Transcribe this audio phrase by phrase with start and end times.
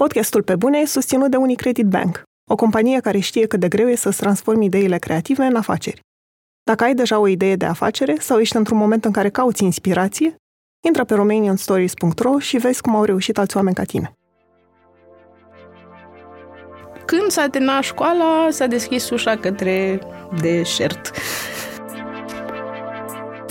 [0.00, 3.88] Podcastul Pe Bune e susținut de Unicredit Bank, o companie care știe cât de greu
[3.88, 6.00] e să-ți transformi ideile creative în afaceri.
[6.62, 10.34] Dacă ai deja o idee de afacere sau ești într-un moment în care cauți inspirație,
[10.86, 14.12] intră pe romanianstories.ro și vezi cum au reușit alți oameni ca tine.
[17.04, 20.00] Când s-a terminat școala, s-a deschis ușa către
[20.40, 21.10] deșert.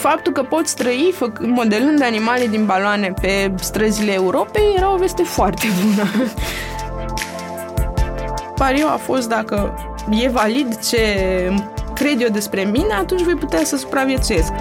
[0.10, 5.68] Faptul că poți trăi modelând animale din baloane pe străzile Europei era o veste foarte
[5.84, 6.10] bună.
[8.60, 9.74] Pariu a fost dacă
[10.10, 11.00] e valid ce
[11.94, 14.52] cred eu despre mine, atunci voi putea să supraviețuiesc.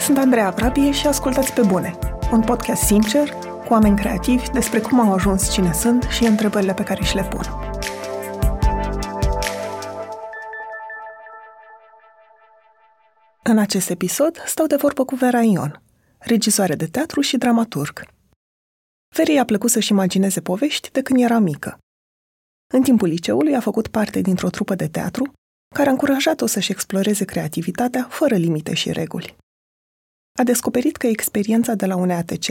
[0.00, 1.98] Sunt Andreea Vrabie și ascultați pe bune.
[2.32, 3.28] Un podcast sincer,
[3.66, 7.22] cu oameni creativi despre cum au ajuns cine sunt și întrebările pe care și le
[7.22, 7.67] pun.
[13.50, 15.82] În acest episod stau de vorbă cu Vera Ion,
[16.18, 18.02] regizoare de teatru și dramaturg.
[19.14, 21.78] Verii a plăcut să-și imagineze povești de când era mică.
[22.74, 25.32] În timpul liceului a făcut parte dintr-o trupă de teatru
[25.74, 29.36] care a încurajat-o să-și exploreze creativitatea fără limite și reguli.
[30.38, 32.46] A descoperit că experiența de la UNEATC,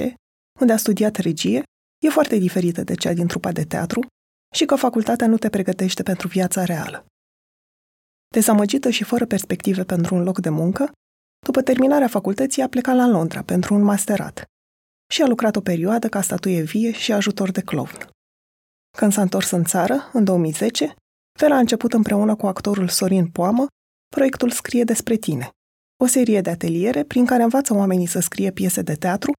[0.59, 1.64] unde a studiat regie,
[2.05, 4.05] e foarte diferită de cea din trupa de teatru
[4.55, 7.05] și că facultatea nu te pregătește pentru viața reală.
[8.28, 10.92] Dezamăgită și fără perspective pentru un loc de muncă,
[11.45, 14.44] după terminarea facultății a plecat la Londra pentru un masterat
[15.11, 18.09] și a lucrat o perioadă ca statuie vie și ajutor de clown.
[18.98, 20.95] Când s-a întors în țară, în 2010,
[21.39, 23.67] Vera a început împreună cu actorul Sorin Poamă
[24.08, 25.50] proiectul Scrie despre tine,
[26.03, 29.31] o serie de ateliere prin care învață oamenii să scrie piese de teatru,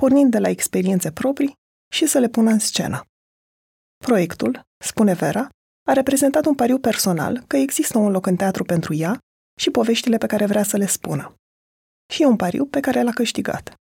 [0.00, 1.54] pornind de la experiențe proprii
[1.92, 3.02] și să le pună în scenă.
[4.04, 5.48] Proiectul, spune Vera,
[5.88, 9.18] a reprezentat un pariu personal că există un loc în teatru pentru ea
[9.60, 11.34] și poveștile pe care vrea să le spună.
[12.12, 13.74] Și e un pariu pe care l-a câștigat.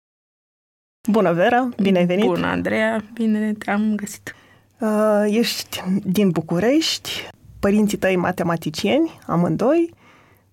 [1.09, 1.69] Bună, Vera!
[1.81, 2.25] Bine ai venit!
[2.25, 3.03] Bună, Andreea!
[3.13, 4.35] Bine te-am găsit!
[4.79, 9.93] Uh, ești din București, părinții tăi matematicieni, amândoi,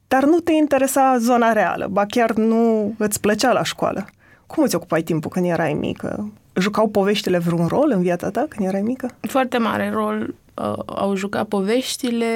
[0.08, 4.06] dar nu te interesa zona reală, ba chiar nu îți plăcea la școală.
[4.46, 6.32] Cum îți ocupai timpul când erai mică?
[6.54, 9.10] Jucau poveștile vreun rol în viața ta când erai mică?
[9.20, 12.26] Foarte mare rol uh, au jucat poveștile.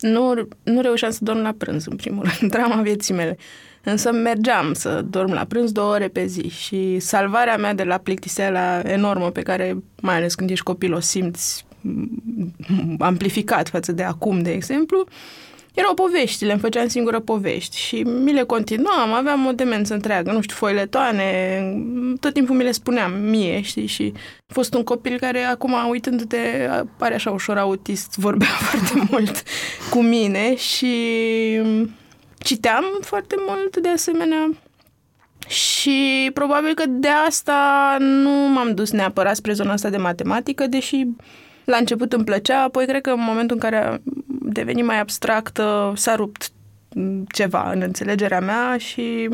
[0.00, 3.36] Nu, nu reușeam să dorm la prânz, în primul rând, drama vieții mele.
[3.84, 7.98] Însă mergeam să dorm la prânz două ore pe zi și salvarea mea de la
[7.98, 11.66] plictiseala enormă pe care, mai ales când ești copil, o simți
[12.98, 15.06] amplificat față de acum, de exemplu,
[15.74, 20.40] erau poveștile, îmi făceam singură povești și mi le continuam, aveam o demență întreagă, nu
[20.40, 21.62] știu, foiletoane,
[22.20, 24.12] tot timpul mi le spuneam mie, știi, și
[24.48, 29.42] a fost un copil care acum, uitându-te, pare așa ușor autist, vorbea foarte mult
[29.90, 30.94] cu mine și
[32.38, 34.50] citeam foarte mult de asemenea.
[35.48, 41.06] Și probabil că de asta nu m-am dus neapărat spre zona asta de matematică, deși
[41.70, 43.98] la început îmi plăcea, apoi cred că în momentul în care a
[44.42, 46.50] devenit mai abstractă s-a rupt
[47.28, 49.28] ceva în înțelegerea mea și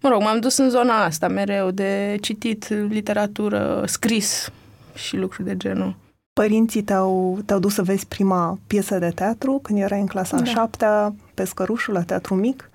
[0.00, 4.52] mă rog, m-am dus în zona asta mereu de citit literatură, scris
[4.94, 5.96] și lucruri de genul.
[6.32, 10.42] Părinții te-au, te-au dus să vezi prima piesă de teatru când erai în clasa da.
[10.42, 12.70] a șaptea, pe Scărușul, la Teatru Mic.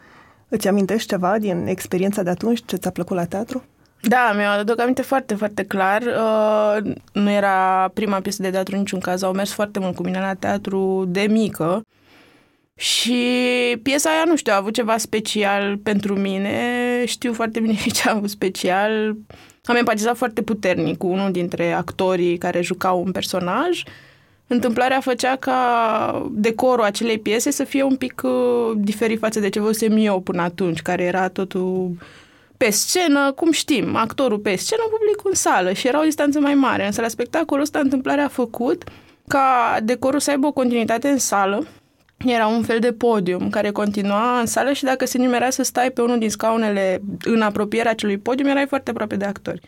[0.48, 2.62] Îți amintești ceva din experiența de atunci?
[2.66, 3.64] Ce ți-a plăcut la teatru?
[4.08, 6.02] Da, mi-o aduc aminte foarte, foarte clar.
[6.02, 9.22] Uh, nu era prima piesă de teatru în niciun caz.
[9.22, 11.82] Au mers foarte mult cu mine la teatru de mică.
[12.76, 13.22] Și
[13.84, 16.58] piesa aia, nu știu, a avut ceva special pentru mine.
[17.06, 19.16] Știu foarte bine ce a avut special.
[19.64, 23.84] Am empatizat foarte puternic cu unul dintre actorii care jucau un personaj.
[24.48, 29.60] Întâmplarea făcea ca decorul acelei piese să fie un pic uh, diferit față de ce
[29.60, 31.92] văzusem eu până atunci, care era totul
[32.58, 36.54] pe scenă, cum știm, actorul pe scenă, publicul în sală și era o distanță mai
[36.54, 36.86] mare.
[36.86, 38.84] Însă la spectacolul ăsta întâmplarea a făcut
[39.28, 41.68] ca decorul să aibă o continuitate în sală.
[42.26, 45.92] Era un fel de podium care continua în sală și dacă se nimerea să stai
[45.92, 49.62] pe unul din scaunele în apropierea acelui podium, erai foarte aproape de actori.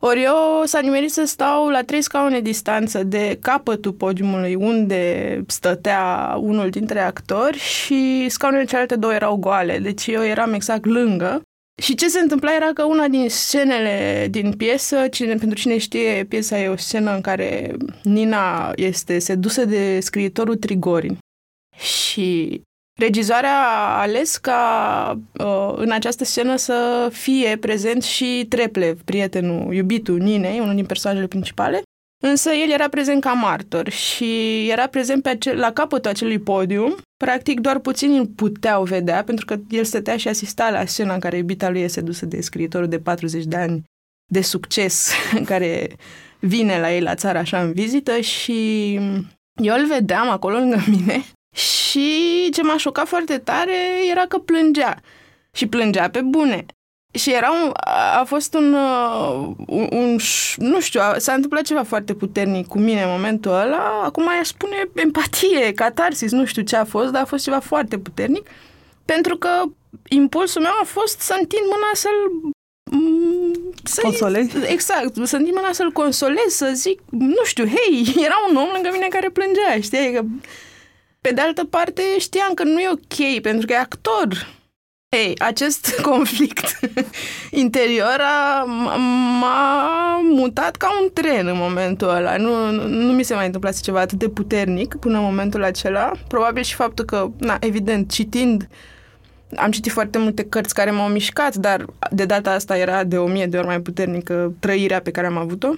[0.00, 6.34] Ori eu s-a nimerit să stau la trei scaune distanță de capătul podiumului unde stătea
[6.40, 11.42] unul dintre actori și scaunele celelalte două erau goale, deci eu eram exact lângă
[11.82, 16.24] și ce se întâmpla era că una din scenele din piesă, cine, pentru cine știe,
[16.28, 21.18] piesa e o scenă în care Nina este sedusă de scriitorul Trigorin.
[21.76, 22.60] Și
[23.00, 30.18] regizoarea a ales ca uh, în această scenă să fie prezent și Treplev, prietenul, iubitul
[30.18, 31.82] Ninei, unul din personajele principale,
[32.20, 36.96] Însă el era prezent ca martor și era prezent pe acel, la capătul acelui podium.
[37.16, 41.20] Practic doar puțini îl puteau vedea pentru că el stătea și asista la scena în
[41.20, 43.84] care iubita lui este dusă de scriitorul de 40 de ani
[44.30, 45.12] de succes
[45.44, 45.96] care
[46.40, 48.94] vine la ei la țară așa în vizită și
[49.54, 51.24] eu îl vedeam acolo lângă mine
[51.54, 53.76] și ce m-a șocat foarte tare
[54.10, 55.00] era că plângea.
[55.52, 56.66] Și plângea pe bune.
[57.10, 57.72] Și era un,
[58.18, 60.18] a fost un, uh, un, un,
[60.56, 64.00] nu știu, s-a întâmplat ceva foarte puternic cu mine în momentul ăla.
[64.04, 67.98] Acum aș spune empatie, catarsis, nu știu ce a fost, dar a fost ceva foarte
[67.98, 68.48] puternic.
[69.04, 69.48] Pentru că
[70.08, 72.52] impulsul meu a fost să întind mâna să-l
[73.84, 74.56] să consolezi?
[74.66, 78.88] Exact, să întind mâna să-l consolez, să zic, nu știu, hei, era un om lângă
[78.92, 80.12] mine care plângea, știi?
[80.12, 80.22] Că,
[81.20, 84.56] pe de altă parte, știam că nu e ok, pentru că e actor
[85.08, 86.80] ei, acest conflict
[87.50, 88.64] interior a,
[89.40, 92.36] m-a mutat ca un tren în momentul ăla.
[92.36, 96.12] Nu, nu, nu mi se mai întâmplase ceva atât de puternic până în momentul acela.
[96.28, 98.68] Probabil și faptul că, na, evident, citind,
[99.56, 103.26] am citit foarte multe cărți care m-au mișcat, dar de data asta era de o
[103.26, 105.68] mie de ori mai puternică trăirea pe care am avut-o.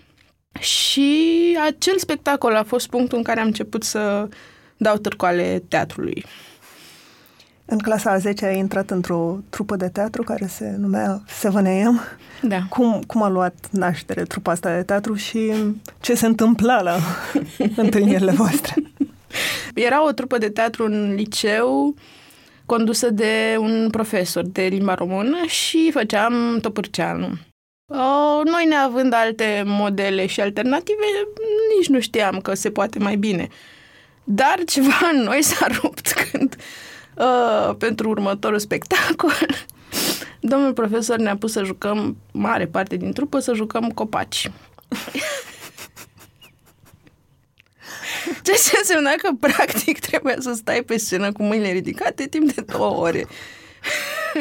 [0.59, 4.29] Și acel spectacol a fost punctul în care am început să
[4.76, 6.25] dau târcoale teatrului.
[7.73, 12.19] În clasa a 10 ai intrat într-o trupă de teatru care se numea 7am.
[12.43, 12.59] Da.
[12.69, 15.53] Cum, cum a luat naștere trupa asta de teatru și
[16.01, 16.97] ce se întâmpla la
[17.77, 18.75] întâlnirile voastre?
[19.75, 21.95] Era o trupă de teatru în liceu
[22.67, 27.29] condusă de un profesor de limba română și făceam Topârceanu.
[28.45, 31.05] Noi neavând alte modele și alternative,
[31.77, 33.49] nici nu știam că se poate mai bine.
[34.25, 36.57] Dar ceva în noi s-a rupt când
[37.21, 39.33] uh, pentru următorul spectacol.
[40.41, 44.51] Domnul profesor ne-a pus să jucăm, mare parte din trupă, să jucăm copaci.
[48.43, 52.61] Ce ce însemna că, practic, trebuia să stai pe scenă cu mâinile ridicate timp de
[52.61, 53.27] două ore.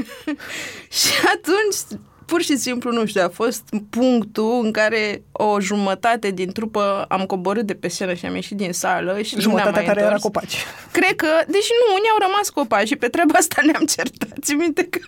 [1.00, 6.52] și atunci pur și simplu, nu știu, a fost punctul în care o jumătate din
[6.52, 10.02] trupă am coborât de pe scenă și am ieșit din sală și Jumătatea mai care
[10.02, 10.10] întors.
[10.10, 10.56] era copaci.
[10.92, 14.38] Cred că, deși nu, unii au rămas copaci și pe treaba asta ne-am certat.
[14.42, 15.00] Ți minte că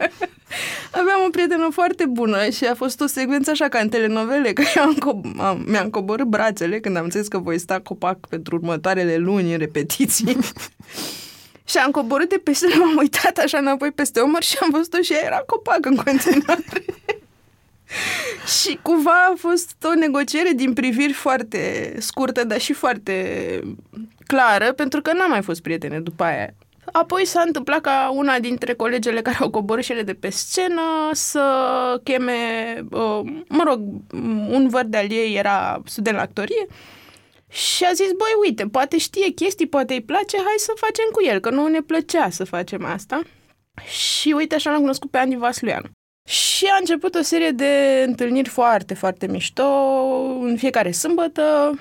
[1.01, 4.63] aveam o prietenă foarte bună și a fost o secvență așa ca în telenovele, că
[4.75, 8.55] eu am co- am, mi-am coborât brațele când am înțeles că voi sta copac pentru
[8.55, 10.37] următoarele luni în repetiții.
[11.71, 15.01] Și am coborât de pe scenă, m-am uitat așa înapoi peste omăr și am văzut-o
[15.01, 16.85] și ea era copac în continuare.
[18.61, 23.15] și cumva a fost o negociere din priviri foarte scurtă, dar și foarte
[24.27, 26.53] clară, pentru că n-am mai fost prietene după aia.
[26.91, 31.09] Apoi s-a întâmplat ca una dintre colegele care au coborât și ele de pe scenă
[31.11, 31.43] să
[32.03, 32.33] cheme,
[32.91, 33.81] uh, mă rog,
[34.49, 36.67] un văr de-al ei era student la actorie
[37.51, 41.23] și a zis, băi, uite, poate știe chestii, poate îi place, hai să facem cu
[41.23, 43.21] el, că nu ne plăcea să facem asta.
[43.85, 45.91] Și uite, așa l-am cunoscut pe Andy Vasluian.
[46.29, 49.63] Și a început o serie de întâlniri foarte, foarte mișto,
[50.41, 51.75] în fiecare sâmbătă,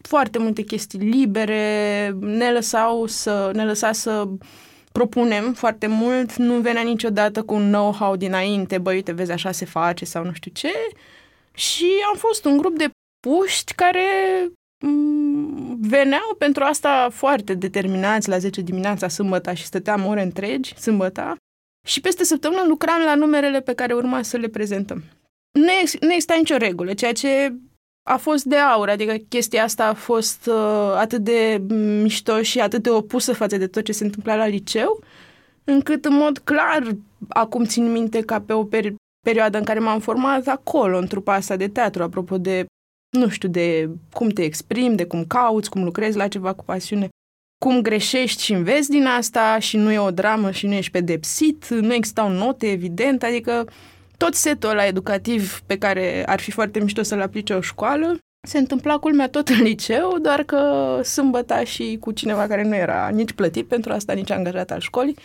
[0.00, 4.28] foarte multe chestii libere, ne lăsau să, ne lăsa să
[4.92, 9.64] propunem foarte mult, nu venea niciodată cu un know-how dinainte, băi, uite, vezi, așa se
[9.64, 10.72] face sau nu știu ce.
[11.54, 12.90] Și am fost un grup de
[13.20, 14.04] puști care
[14.44, 14.61] Mm,
[15.80, 21.36] veneau pentru asta foarte determinați la 10 dimineața sâmbătă și stăteam ore întregi sâmbătă
[21.86, 25.02] și peste săptămână lucram la numerele pe care urma să le prezentăm.
[25.52, 27.54] Nu, ex- nu exista nicio regulă, ceea ce
[28.02, 31.62] a fost de aur, adică chestia asta a fost uh, atât de
[32.02, 35.02] mișto și atât de opusă față de tot ce se întâmpla la liceu,
[35.64, 36.82] încât în mod clar,
[37.28, 38.94] acum țin minte ca pe o peri-
[39.26, 42.66] perioadă în care m-am format acolo, în trupa asta de teatru, apropo de
[43.18, 47.08] nu știu, de cum te exprimi, de cum cauți, cum lucrezi la ceva cu pasiune,
[47.64, 51.68] cum greșești și înveți din asta și nu e o dramă și nu ești pedepsit,
[51.68, 53.64] nu existau note, evident, adică
[54.16, 58.58] tot setul ăla educativ pe care ar fi foarte mișto să-l aplice o școală, se
[58.58, 63.32] întâmpla culmea tot în liceu, doar că sâmbăta și cu cineva care nu era nici
[63.32, 65.16] plătit pentru asta, nici angajat al școlii,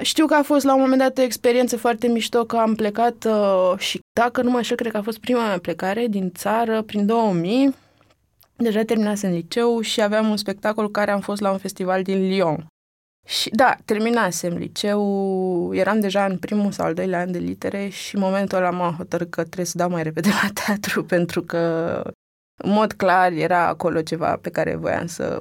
[0.00, 3.24] știu că a fost la un moment dat o experiență foarte mișto că am plecat
[3.24, 6.82] uh, și dacă nu mă așa, cred că a fost prima mea plecare din țară
[6.82, 7.74] prin 2000.
[8.56, 12.28] Deja terminasem în liceu și aveam un spectacol care am fost la un festival din
[12.28, 12.66] Lyon.
[13.26, 18.14] Și da, terminasem liceu, eram deja în primul sau al doilea an de litere și
[18.14, 22.02] în momentul ăla m-am hotărât că trebuie să dau mai repede la teatru pentru că
[22.62, 25.38] în mod clar era acolo ceva pe care voiam să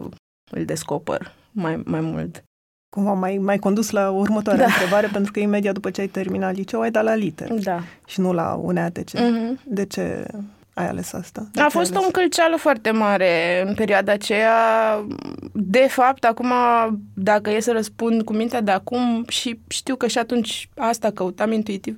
[0.52, 2.44] îl descoper mai, mai mult
[2.92, 4.72] cumva mai, mai condus la următoarea da.
[4.72, 7.80] întrebare, pentru că imediat după ce ai terminat liceu ai dat la liter da.
[8.06, 9.10] și nu la UNEATC.
[9.10, 9.64] Mm-hmm.
[9.64, 10.26] De ce
[10.74, 11.48] ai ales asta?
[11.52, 14.54] De a fost o încălceală foarte mare în perioada aceea.
[15.54, 16.52] De fapt, acum,
[17.14, 21.52] dacă e să răspund cu mintea de acum și știu că și atunci asta căutam
[21.52, 21.98] intuitiv,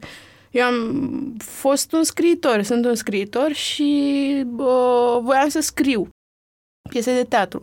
[0.52, 6.08] Eu am fost un scriitor, sunt un scriitor și uh, voiam să scriu
[6.90, 7.62] piese de teatru.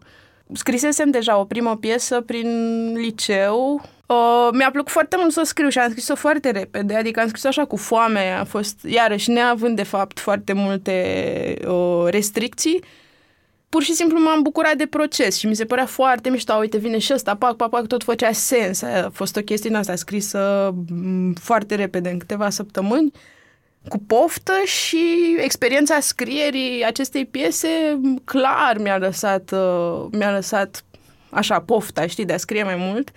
[0.52, 2.48] Scrisesem deja o primă piesă prin
[2.96, 3.82] liceu.
[4.06, 7.44] Uh, mi-a plăcut foarte mult să scriu și am scris-o foarte repede, adică am scris
[7.44, 12.82] așa cu foame, a fost, iarăși, neavând de fapt foarte multe uh, restricții,
[13.68, 16.98] pur și simplu m-am bucurat de proces și mi se părea foarte mișto, uite, vine
[16.98, 18.82] și ăsta, pac, pac, pac, tot făcea sens.
[18.82, 23.12] A fost o chestie asta scrisă mm, foarte repede, în câteva săptămâni,
[23.88, 30.84] cu poftă și experiența scrierii acestei piese clar mi-a lăsat, uh, mi-a lăsat
[31.30, 33.10] așa pofta, știi, de a scrie mai mult.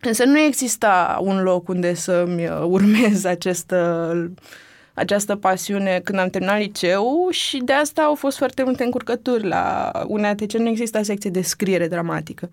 [0.00, 3.74] Însă nu exista un loc unde să-mi uh, urmez acest
[4.94, 9.92] această pasiune când am terminat liceu și de asta au fost foarte multe încurcături la
[10.06, 12.50] UNATC, nu exista secție de scriere dramatică.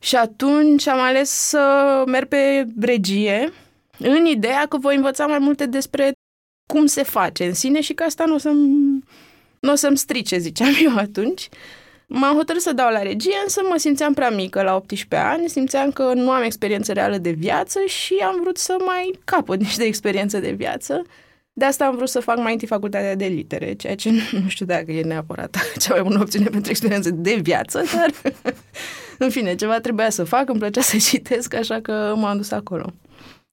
[0.00, 3.52] Și atunci am ales să merg pe regie
[3.98, 6.12] în ideea că voi învăța mai multe despre
[6.72, 9.04] cum se face în sine și că asta nu o să-mi,
[9.60, 11.48] nu o să-mi strice, ziceam eu atunci.
[12.06, 15.90] M-am hotărât să dau la regie, însă mă simțeam prea mică la 18 ani, simțeam
[15.90, 20.38] că nu am experiență reală de viață și am vrut să mai capăt niște experiență
[20.38, 21.02] de viață.
[21.52, 24.66] De asta am vrut să fac mai întâi facultatea de litere, ceea ce nu știu
[24.66, 28.34] dacă e neapărat cea mai bună opțiune pentru experiență de viață, dar
[29.18, 32.92] în fine, ceva trebuia să fac, îmi plăcea să citesc, așa că m-am dus acolo.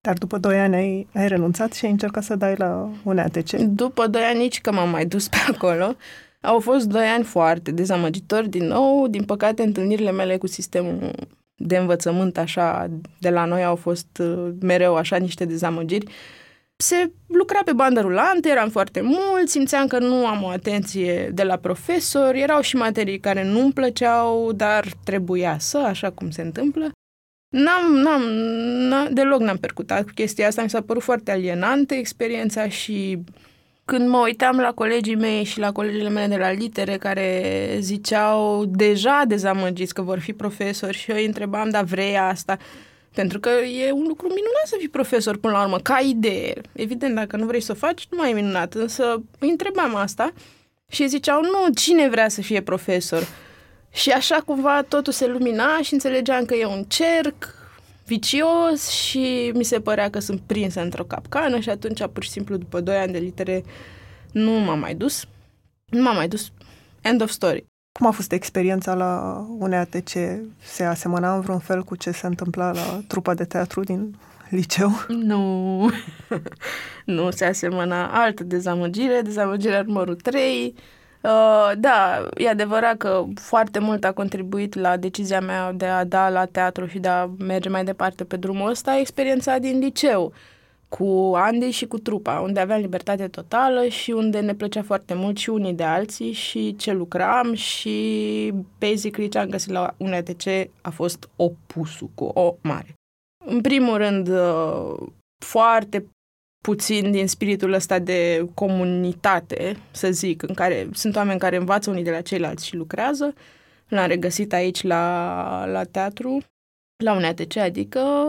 [0.02, 3.52] Dar după doi ani ai, ai renunțat și ai încercat să dai la un ATC?
[3.52, 5.96] După doi ani nici că m-am mai dus pe acolo.
[6.42, 9.08] Au fost doi ani foarte dezamăgitori din nou.
[9.08, 11.12] Din păcate, întâlnirile mele cu sistemul
[11.56, 12.90] de învățământ așa
[13.20, 16.12] de la noi au fost uh, mereu așa niște dezamăgiri
[16.82, 21.44] se lucra pe bandă rulantă, eram foarte mult, simțeam că nu am o atenție de
[21.44, 26.92] la profesor, erau și materii care nu-mi plăceau, dar trebuia să, așa cum se întâmplă.
[27.50, 28.22] N-am, n-am,
[28.90, 33.24] n-am, deloc n-am percutat cu chestia asta, mi s-a părut foarte alienantă experiența și
[33.86, 38.66] când mă uitam la colegii mei și la colegii mele de la litere care ziceau
[38.66, 42.58] deja dezamăgiți că vor fi profesori și eu îi întrebam, dar vrei asta?
[43.14, 46.62] Pentru că e un lucru minunat să fii profesor până la urmă, ca idee.
[46.74, 48.74] Evident, dacă nu vrei să o faci, nu mai e minunat.
[48.74, 50.34] Însă îi întrebam asta
[50.90, 53.28] și ziceau, nu, cine vrea să fie profesor?
[53.92, 57.58] Și așa cumva totul se lumina și înțelegeam că e un cerc
[58.06, 62.58] vicios și mi se părea că sunt prinsă într-o capcană și atunci, pur și simplu,
[62.58, 63.64] după 2 ani de litere,
[64.32, 65.26] nu m-am mai dus.
[65.86, 66.52] Nu m-am mai dus.
[67.02, 67.66] End of story.
[68.00, 70.10] Cum a fost experiența la UNEATC?
[70.64, 74.16] Se asemăna în vreun fel cu ce se întâmpla la trupa de teatru din
[74.50, 74.92] liceu?
[75.08, 75.90] Nu,
[77.06, 78.22] nu se asemăna.
[78.22, 80.76] Altă dezamăgire, dezamăgirea numărul 3.
[81.22, 86.30] Uh, da, e adevărat că foarte mult a contribuit la decizia mea de a da
[86.30, 90.24] la teatru și de a merge mai departe pe drumul ăsta experiența din liceu.
[90.24, 90.34] Uh,
[90.90, 95.38] cu Andy și cu trupa, unde aveam libertate totală și unde ne plăcea foarte mult
[95.38, 100.72] și unii de alții și ce lucram și basically ce am găsit la un ETC
[100.82, 102.94] a fost opusul cu o mare.
[103.46, 105.08] În primul rând, uh,
[105.46, 106.06] foarte
[106.62, 112.04] puțin din spiritul ăsta de comunitate, să zic, în care sunt oameni care învață unii
[112.04, 113.34] de la ceilalți și lucrează.
[113.88, 116.38] L-am regăsit aici la, la teatru
[117.04, 118.26] la un ATC, adică,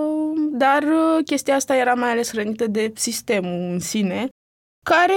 [0.53, 4.29] dar uh, chestia asta era mai ales hrănită de sistemul în sine,
[4.85, 5.15] care,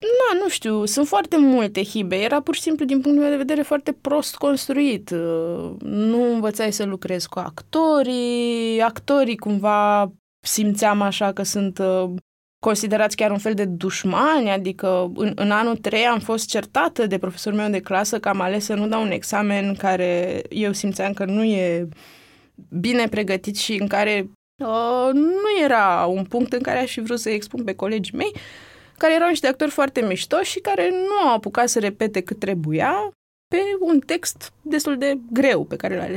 [0.00, 2.16] na, nu știu, sunt foarte multe hibe.
[2.16, 5.10] Era pur și simplu, din punct de vedere, foarte prost construit.
[5.10, 10.12] Uh, nu învățai să lucrezi cu actorii, actorii cumva
[10.46, 12.10] simțeam așa că sunt uh,
[12.64, 17.18] considerați chiar un fel de dușmani, adică în, în anul 3 am fost certată de
[17.18, 21.12] profesorul meu de clasă că am ales să nu dau un examen care eu simțeam
[21.12, 21.88] că nu e
[22.68, 24.30] bine pregătit și în care
[24.64, 28.32] uh, nu era un punct în care aș fi vrut să expun pe colegii mei,
[28.98, 33.12] care erau niște actori foarte mișto și care nu au apucat să repete cât trebuia
[33.48, 36.14] pe un text destul de greu pe care l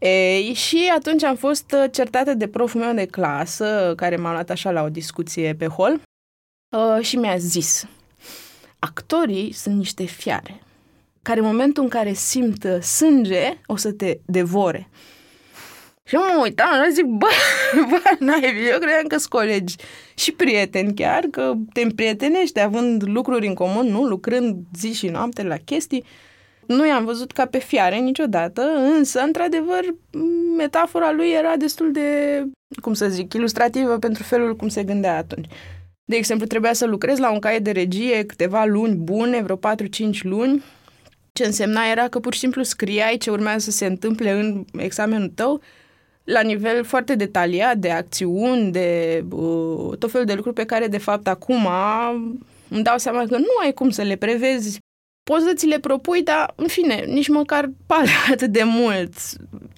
[0.00, 0.36] alesesem.
[0.44, 4.70] Ei, și atunci am fost certată de proful meu de clasă, care m-a luat așa
[4.70, 6.00] la o discuție pe hol,
[6.76, 7.86] uh, și mi-a zis,
[8.78, 10.60] actorii sunt niște fiare
[11.22, 14.88] care în momentul în care simt uh, sânge, o să te devore.
[16.04, 17.28] Și eu mă uitam și zic, bă,
[17.90, 19.76] bă, n-ai, eu credeam că sunt colegi
[20.14, 24.04] și prieteni chiar, că te împrietenești având lucruri în comun, nu?
[24.04, 26.04] Lucrând zi și noapte la chestii.
[26.76, 28.62] Nu i-am văzut ca pe fiare niciodată,
[28.96, 29.80] însă, într-adevăr,
[30.56, 32.42] metafora lui era destul de,
[32.82, 35.46] cum să zic, ilustrativă pentru felul cum se gândea atunci.
[36.04, 39.60] De exemplu, trebuia să lucrez la un caiet de regie câteva luni bune, vreo 4-5
[40.22, 40.62] luni,
[41.32, 45.32] ce însemna era că pur și simplu scriai ce urmează să se întâmple în examenul
[45.34, 45.60] tău
[46.24, 50.98] la nivel foarte detaliat de acțiuni, de uh, tot felul de lucruri pe care, de
[50.98, 51.68] fapt, acum
[52.68, 54.78] îmi dau seama că nu ai cum să le prevezi.
[55.30, 59.12] Poți să ți le propui, dar, în fine, nici măcar pare atât de mult.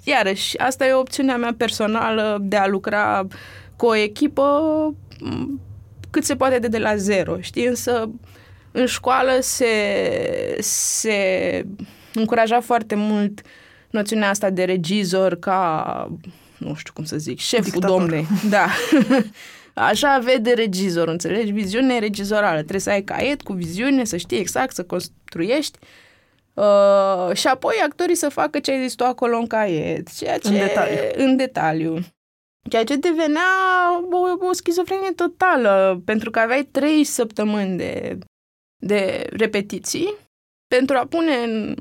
[0.04, 3.26] Iarăși, asta e opțiunea mea personală de a lucra
[3.76, 4.60] cu o echipă
[6.10, 7.66] cât se poate de de la zero, știi?
[7.66, 8.10] Însă,
[8.70, 9.66] în școală se,
[10.58, 11.16] se
[12.14, 13.40] încuraja foarte mult
[13.90, 16.10] noțiunea asta de regizor ca,
[16.58, 17.98] nu știu cum să zic, șeful Dictator.
[17.98, 18.26] domnei.
[18.48, 18.66] Da.
[19.74, 21.52] Așa vede regizor, înțelegi?
[21.52, 22.58] Viziune regizorală.
[22.58, 25.78] Trebuie să ai caiet cu viziune, să știi exact, să construiești.
[26.54, 30.16] Uh, și apoi actorii să facă ce ai zis tu acolo în caiet.
[30.16, 30.98] Ceea ce, În detaliu.
[31.14, 31.98] În detaliu.
[32.70, 33.42] Ceea ce devenea
[34.10, 38.18] o, o schizofrenie totală, pentru că aveai trei săptămâni de,
[38.76, 40.14] de repetiții
[40.68, 41.74] pentru a pune în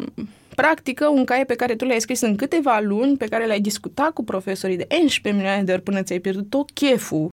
[0.55, 4.11] practică un caiet pe care tu l-ai scris în câteva luni, pe care l-ai discutat
[4.11, 7.29] cu profesorii de 11 milioane de ori până ți-ai pierdut tot cheful.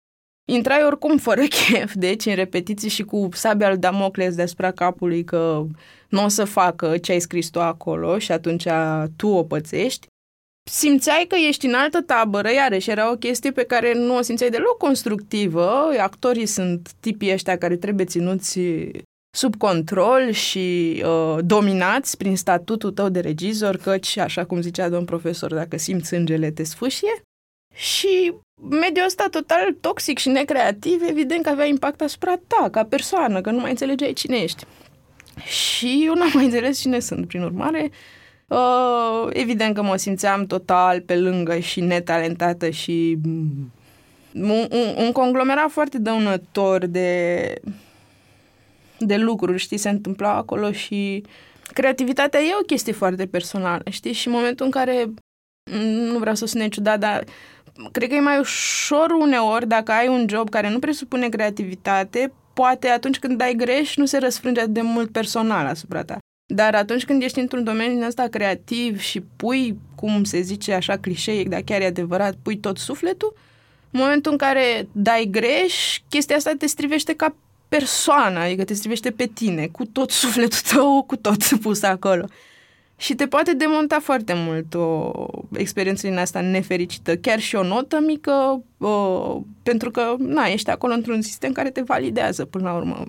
[0.45, 5.65] Intrai oricum fără chef, deci în repetiții și cu sabia lui Damocles deasupra capului că
[6.09, 8.67] nu o să facă ce ai scris tu acolo și atunci
[9.17, 10.07] tu o pățești.
[10.71, 14.51] Simțeai că ești în altă tabără, iarăși era o chestie pe care nu o simțeai
[14.51, 15.71] deloc constructivă.
[15.99, 18.61] Actorii sunt tipii ăștia care trebuie ținuți
[19.37, 25.05] sub control și uh, dominați prin statutul tău de regizor, căci, așa cum zicea domn
[25.05, 27.23] profesor, dacă simți sângele, te sfâșie.
[27.75, 28.33] Și
[28.71, 33.51] mediul ăsta total toxic și necreativ, evident că avea impact asupra ta, ca persoană, că
[33.51, 34.65] nu mai înțelegeai cine ești.
[35.45, 37.91] Și eu n-am mai înțeles cine sunt, prin urmare.
[38.47, 43.73] Uh, evident că mă simțeam total pe lângă și netalentată și mm,
[44.35, 47.55] un, un, un conglomerat foarte dăunător de,
[48.99, 51.25] de lucruri, știi, se întâmplau acolo și
[51.73, 55.07] creativitatea e o chestie foarte personală, știi, și în momentul în care
[56.11, 57.25] nu vreau să sune ciudat, dar
[57.93, 62.89] cred că e mai ușor uneori dacă ai un job care nu presupune creativitate, poate
[62.89, 66.19] atunci când dai greș nu se răsfrânge atât de mult personal asupra ta.
[66.47, 70.97] Dar atunci când ești într-un domeniu din ăsta creativ și pui, cum se zice așa
[70.97, 73.37] clișeic, dar chiar e adevărat, pui tot sufletul,
[73.91, 77.35] în momentul în care dai greș, chestia asta te strivește ca
[77.69, 82.25] persoană, adică te strivește pe tine, cu tot sufletul tău, cu tot pus acolo.
[82.97, 85.13] Și te poate demonta foarte mult o
[85.53, 90.93] experiență din asta nefericită, chiar și o notă mică, o, pentru că, na, ești acolo
[90.93, 93.05] într-un sistem care te validează până la urmă.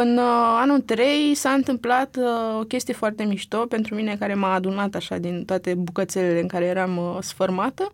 [0.00, 4.54] În uh, anul 3 s-a întâmplat uh, o chestie foarte mișto pentru mine care m-a
[4.54, 7.92] adunat așa din toate bucățelele în care eram uh, sfărmată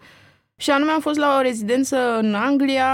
[0.57, 2.87] și anume am fost la o rezidență în Anglia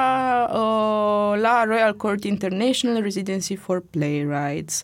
[1.40, 4.82] la Royal Court International Residency for Playwrights.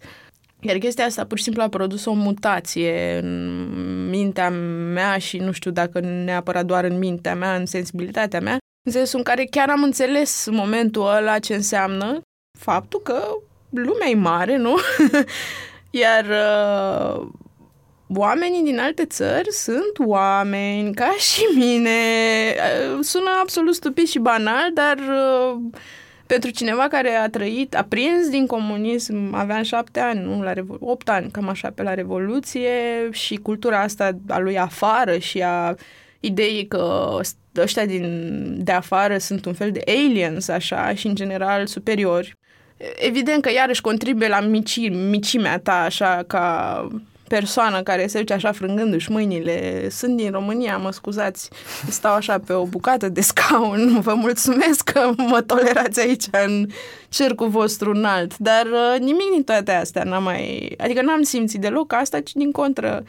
[0.61, 4.51] Iar chestia asta pur și simplu a produs o mutație în mintea
[4.93, 9.19] mea și nu știu dacă neapărat doar în mintea mea, în sensibilitatea mea, în sensul
[9.19, 12.21] în care chiar am înțeles în momentul ăla ce înseamnă
[12.59, 13.23] faptul că
[13.71, 14.77] lumea e mare, nu?
[15.91, 17.27] Iar uh,
[18.17, 21.91] oamenii din alte țări sunt oameni, ca și mine.
[22.57, 25.61] Uh, sună absolut stupid și banal, dar uh,
[26.31, 30.79] pentru cineva care a trăit, a prins din comunism, aveam șapte ani, nu, la Revo-
[30.81, 32.71] opt ani, cam așa, pe la Revoluție
[33.11, 35.75] și cultura asta a lui afară și a
[36.21, 37.17] ideii că
[37.57, 42.35] ăștia din, de afară sunt un fel de aliens, așa, și în general superiori.
[42.97, 46.89] Evident că iarăși contribuie la mici, micimea ta, așa, ca
[47.31, 49.89] persoană care se duce așa frângându-și mâinile.
[49.89, 51.51] Sunt din România, mă scuzați,
[51.89, 54.01] stau așa pe o bucată de scaun.
[54.07, 56.67] Vă mulțumesc că mă tolerați aici în
[57.09, 58.39] cercul vostru înalt.
[58.39, 60.75] Dar uh, nimic din toate astea n-am mai...
[60.79, 63.03] Adică n-am simțit deloc asta, ci din contră.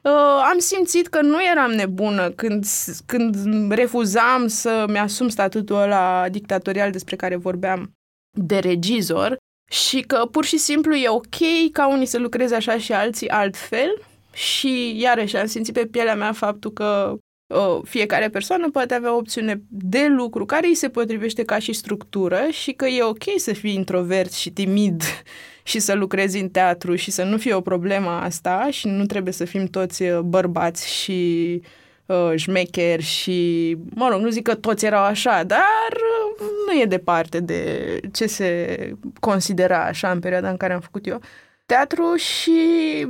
[0.00, 0.10] Uh,
[0.52, 2.66] am simțit că nu eram nebună când,
[3.06, 3.36] când
[3.72, 7.92] refuzam să-mi asum statutul ăla dictatorial despre care vorbeam
[8.38, 9.36] de regizor
[9.68, 14.02] și că pur și simplu e ok ca unii să lucreze așa și alții altfel.
[14.32, 17.14] Și iarăși am simțit pe pielea mea faptul că
[17.46, 21.72] uh, fiecare persoană poate avea o opțiune de lucru care îi se potrivește ca și
[21.72, 25.02] structură și că e ok să fii introvert și timid
[25.62, 29.32] și să lucrezi în teatru și să nu fie o problemă asta și nu trebuie
[29.32, 31.60] să fim toți uh, bărbați și
[32.06, 36.84] uh, șmecheri și, mă rog, nu zic că toți erau așa, dar uh, nu e
[36.84, 38.78] departe de ce se
[39.20, 41.20] considera așa în perioada în care am făcut eu
[41.66, 42.56] teatru și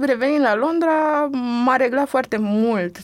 [0.01, 1.29] revenind la Londra
[1.65, 2.99] m-a reglat foarte mult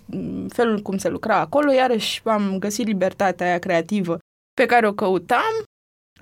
[0.48, 4.18] felul cum se lucra acolo, iarăși am găsit libertatea aia creativă
[4.54, 5.64] pe care o căutam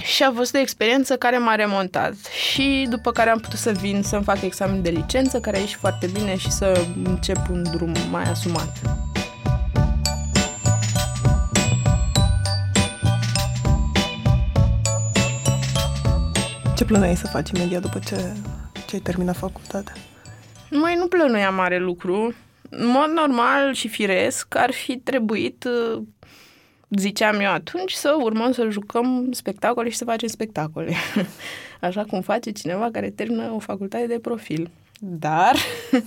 [0.02, 4.02] și a fost o experiență care m-a remontat și după care am putut să vin
[4.02, 7.92] să-mi fac examen de licență, care a ieșit foarte bine și să încep un drum
[8.10, 8.72] mai asumat.
[16.78, 18.32] Ce plăneai să faci imediat după ce,
[18.86, 19.92] ce ai terminat facultatea?
[20.70, 22.34] Mai nu plănuia mare lucru.
[22.70, 26.02] În mod normal și firesc ar fi trebuit, uh,
[26.90, 30.94] ziceam eu atunci, să urmăm să jucăm spectacole și să facem spectacole.
[31.80, 34.70] Așa cum face cineva care termină o facultate de profil.
[35.00, 35.56] Dar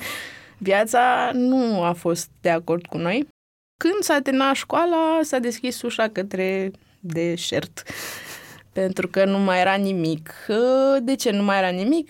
[0.57, 3.27] viața nu a fost de acord cu noi.
[3.77, 7.83] Când s-a terminat școala, s-a deschis ușa către deșert
[8.73, 10.35] pentru că nu mai era nimic.
[11.01, 12.09] De ce nu mai era nimic?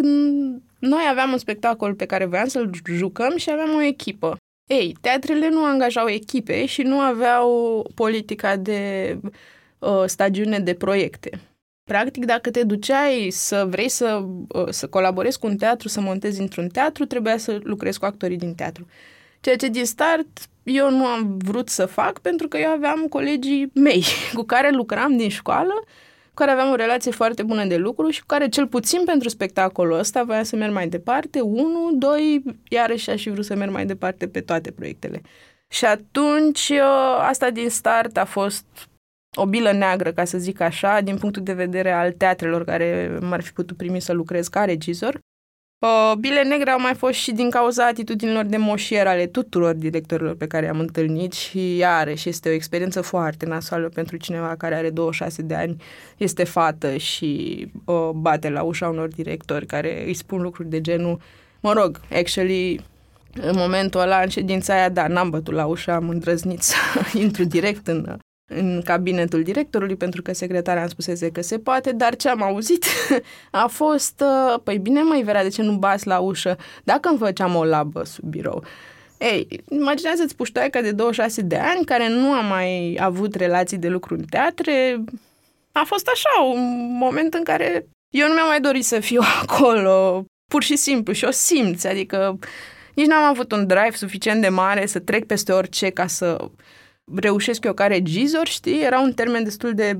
[0.79, 4.37] Noi aveam un spectacol pe care voiam să-l jucăm și aveam o echipă.
[4.69, 9.17] Ei, teatrele nu angajau echipe și nu aveau politica de
[9.79, 11.39] uh, stagiune de proiecte.
[11.83, 16.41] Practic, dacă te duceai să vrei să, uh, să colaborezi cu un teatru, să montezi
[16.41, 18.87] într-un teatru, trebuia să lucrezi cu actorii din teatru.
[19.39, 20.27] Ceea ce din start
[20.63, 24.03] eu nu am vrut să fac pentru că eu aveam colegii mei
[24.37, 25.73] cu care lucram din școală
[26.33, 29.29] cu care aveam o relație foarte bună de lucru și cu care, cel puțin pentru
[29.29, 31.41] spectacolul ăsta, voiam să merg mai departe.
[31.41, 35.21] Unu, doi, iarăși aș fi vrut să merg mai departe pe toate proiectele.
[35.67, 38.65] Și atunci, ă, asta din start a fost
[39.37, 43.41] o bilă neagră, ca să zic așa, din punctul de vedere al teatrelor care m-ar
[43.41, 45.19] fi putut primi să lucrez ca regizor.
[45.81, 50.35] Uh, bile negre au mai fost și din cauza atitudinilor de moșier ale tuturor directorilor
[50.35, 54.89] pe care am întâlnit și iarăși este o experiență foarte nasoală pentru cineva care are
[54.89, 55.83] 26 de ani,
[56.17, 61.19] este fată și uh, bate la ușa unor directori care îi spun lucruri de genul
[61.61, 62.79] Mă rog, actually,
[63.33, 66.75] în momentul ăla, în ședința aia, da, n-am bătut la ușă, am îndrăznit să
[67.23, 68.17] intru direct în
[68.55, 72.85] în cabinetul directorului pentru că secretarea am spusese că se poate, dar ce am auzit
[73.51, 76.57] a fost, uh, păi bine măi Vera, de ce nu bați la ușă?
[76.83, 78.63] Dacă îmi făceam o labă sub birou.
[79.17, 84.15] Ei, imaginează-ți puștoaica de 26 de ani care nu a mai avut relații de lucru
[84.15, 85.03] în teatre.
[85.71, 90.25] A fost așa, un moment în care eu nu mi-am mai dorit să fiu acolo,
[90.51, 92.39] pur și simplu, și o simți, adică
[92.93, 96.49] nici n-am avut un drive suficient de mare să trec peste orice ca să
[97.15, 98.83] reușesc eu ca regizor, știi?
[98.83, 99.99] Era un termen destul de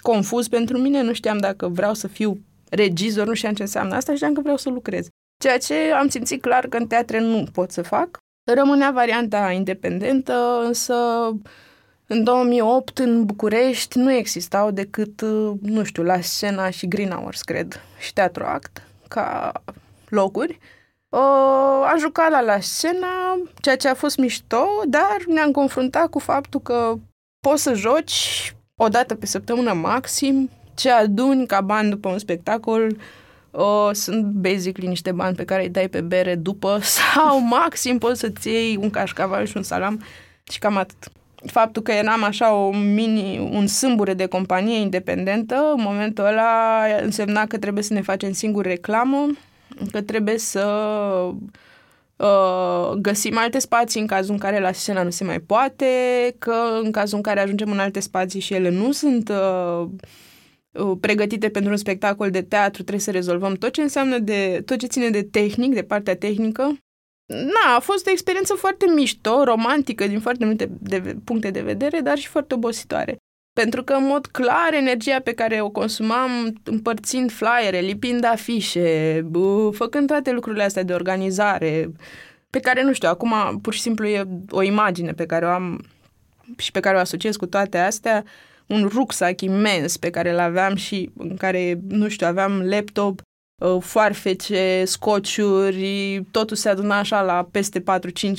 [0.00, 4.14] confuz pentru mine, nu știam dacă vreau să fiu regizor, nu știam ce înseamnă asta,
[4.14, 5.08] știam că vreau să lucrez.
[5.42, 8.18] Ceea ce am simțit clar că în teatre nu pot să fac.
[8.54, 10.94] Rămânea varianta independentă, însă
[12.06, 15.20] în 2008 în București nu existau decât,
[15.62, 19.52] nu știu, la scena și Green Hours, cred, și Teatru Act, ca
[20.08, 20.58] locuri.
[21.10, 26.18] Uh, a jucat la la scena, ceea ce a fost mișto, dar ne-am confruntat cu
[26.18, 26.94] faptul că
[27.40, 32.96] poți să joci o dată pe săptămână maxim, ce aduni ca bani după un spectacol
[33.50, 38.20] uh, sunt basically niște bani pe care îi dai pe bere după sau maxim poți
[38.20, 40.02] să-ți iei un cașcaval și un salam
[40.50, 41.08] și cam atât.
[41.46, 47.46] Faptul că eram așa o mini, un sâmbure de companie independentă, în momentul ăla însemna
[47.46, 49.26] că trebuie să ne facem singur reclamă,
[49.90, 50.64] că trebuie să
[52.16, 55.86] uh, găsim alte spații în cazul în care la scena nu se mai poate,
[56.38, 59.86] că în cazul în care ajungem în alte spații și ele nu sunt uh,
[60.72, 64.78] uh, pregătite pentru un spectacol de teatru, trebuie să rezolvăm tot ce înseamnă de, tot
[64.78, 66.78] ce ține de tehnic, de partea tehnică.
[67.26, 72.00] Na, a fost o experiență foarte mișto, romantică din foarte multe de, puncte de vedere,
[72.00, 73.16] dar și foarte obositoare.
[73.62, 79.26] Pentru că, în mod clar, energia pe care o consumam împărțind flyere, lipind afișe,
[79.72, 81.92] făcând toate lucrurile astea de organizare,
[82.50, 85.84] pe care, nu știu, acum pur și simplu e o imagine pe care o am
[86.56, 88.24] și pe care o asociez cu toate astea,
[88.66, 93.20] un rucsac imens pe care îl aveam și în care, nu știu, aveam laptop,
[93.62, 97.82] uh, foarfece, scociuri, totul se aduna așa la peste 4-5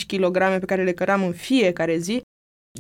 [0.08, 2.22] kg pe care le căram în fiecare zi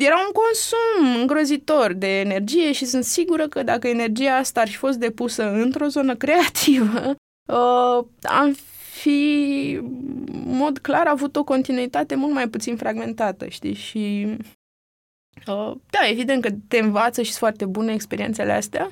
[0.06, 4.76] era un consum îngrozitor de energie și sunt sigură că dacă energia asta ar fi
[4.76, 7.16] fost depusă într-o zonă creativă,
[7.54, 8.56] uh, am
[8.92, 9.72] fi,
[10.28, 13.74] în mod clar, avut o continuitate mult mai puțin fragmentată, știi?
[13.74, 14.26] Și,
[15.48, 18.90] uh, da, evident că te învață și sunt foarte bune experiențele astea,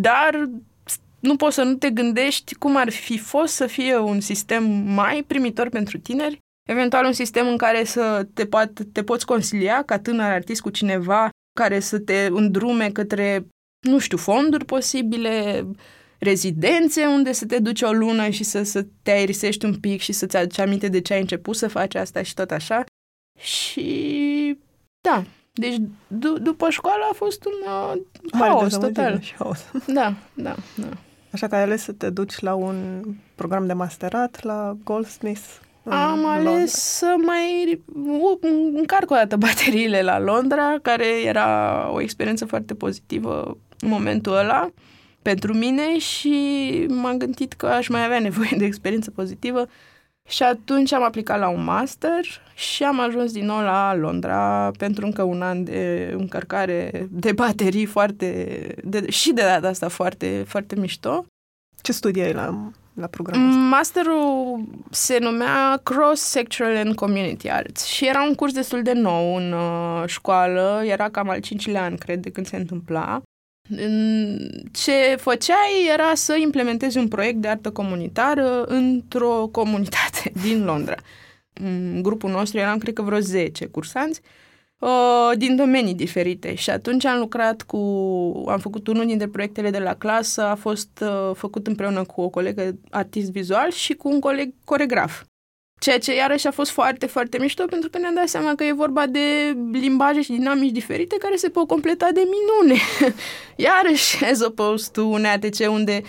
[0.00, 0.48] dar
[1.20, 5.22] nu poți să nu te gândești cum ar fi fost să fie un sistem mai
[5.26, 6.38] primitor pentru tineri
[6.72, 10.70] Eventual un sistem în care să te, poat, te poți consilia ca tânăr artist cu
[10.70, 13.46] cineva care să te îndrume către,
[13.86, 15.66] nu știu, fonduri posibile,
[16.18, 20.12] rezidențe unde să te duci o lună și să, să te aerisești un pic și
[20.12, 22.84] să-ți aduci aminte de ce ai început să faci asta și tot așa.
[23.38, 24.58] Și
[25.00, 29.20] da, deci d- după școală a fost un uh, haos total.
[29.20, 29.64] Și haos.
[29.86, 30.88] Da, da, da.
[31.32, 33.04] Așa că ai ales să te duci la un
[33.34, 35.44] program de masterat la Goldsmith
[35.84, 37.80] am ales să mai
[38.74, 44.70] încarc o dată bateriile la Londra, care era o experiență foarte pozitivă în momentul ăla.
[45.22, 49.66] pentru mine și m-am gândit că aș mai avea nevoie de experiență pozitivă
[50.28, 55.04] și atunci am aplicat la un master și am ajuns din nou la Londra pentru
[55.06, 60.76] încă un an de încărcare de baterii foarte, de, și de data asta foarte, foarte
[60.76, 61.24] mișto.
[61.80, 63.60] Ce studiai la, la programul ăsta?
[63.60, 69.52] Masterul se numea Cross-Sectoral and Community Arts și era un curs destul de nou în
[69.52, 73.22] uh, școală, era cam al cincilea an, cred, de când se întâmpla.
[74.72, 80.96] Ce făceai era să implementezi un proiect de artă comunitară într-o comunitate din Londra.
[81.52, 84.41] În grupul nostru eram, cred că, vreo 10 cursanți uh,
[85.36, 87.78] din domenii diferite și atunci am lucrat cu,
[88.48, 92.28] am făcut unul dintre proiectele de la clasă, a fost uh, făcut împreună cu o
[92.28, 95.22] colegă artist vizual și cu un coleg coregraf.
[95.80, 98.72] Ceea ce iarăși a fost foarte, foarte mișto pentru că ne-am dat seama că e
[98.72, 102.80] vorba de limbaje și dinamici diferite care se pot completa de minune.
[103.66, 106.02] iarăși, as opposed to un ATC unde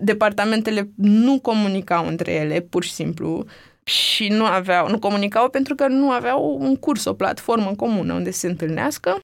[0.00, 3.44] departamentele nu comunicau între ele, pur și simplu,
[3.88, 8.30] și nu aveau, nu comunicau pentru că nu aveau un curs, o platformă comună unde
[8.30, 9.18] se întâlnească.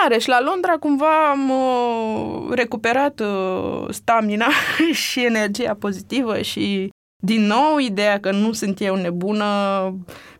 [0.00, 4.46] Iarăși, la Londra cumva am uh, recuperat uh, stamina
[5.08, 6.90] și energia pozitivă și
[7.24, 9.44] din nou, ideea că nu sunt eu nebună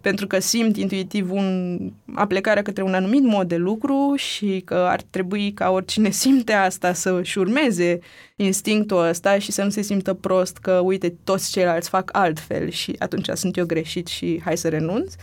[0.00, 1.78] pentru că simt intuitiv un,
[2.14, 6.92] aplecarea către un anumit mod de lucru și că ar trebui ca oricine simte asta
[6.92, 7.98] să-și urmeze
[8.36, 12.96] instinctul ăsta și să nu se simtă prost că, uite, toți ceilalți fac altfel și
[12.98, 15.14] atunci sunt eu greșit și hai să renunț.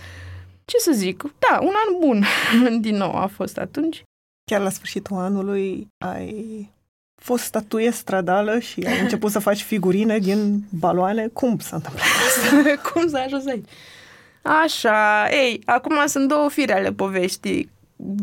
[0.66, 1.22] Ce să zic?
[1.22, 2.26] Da, un an bun
[2.86, 4.04] din nou a fost atunci.
[4.52, 6.70] Chiar la sfârșitul anului ai
[7.24, 11.28] fost statuie stradală și ai început să faci figurine din baloane.
[11.34, 12.56] Cum s-a întâmplat asta?
[12.90, 13.66] Cum s-a ajuns aici?
[14.42, 17.72] Așa, ei, acum sunt două fire ale poveștii.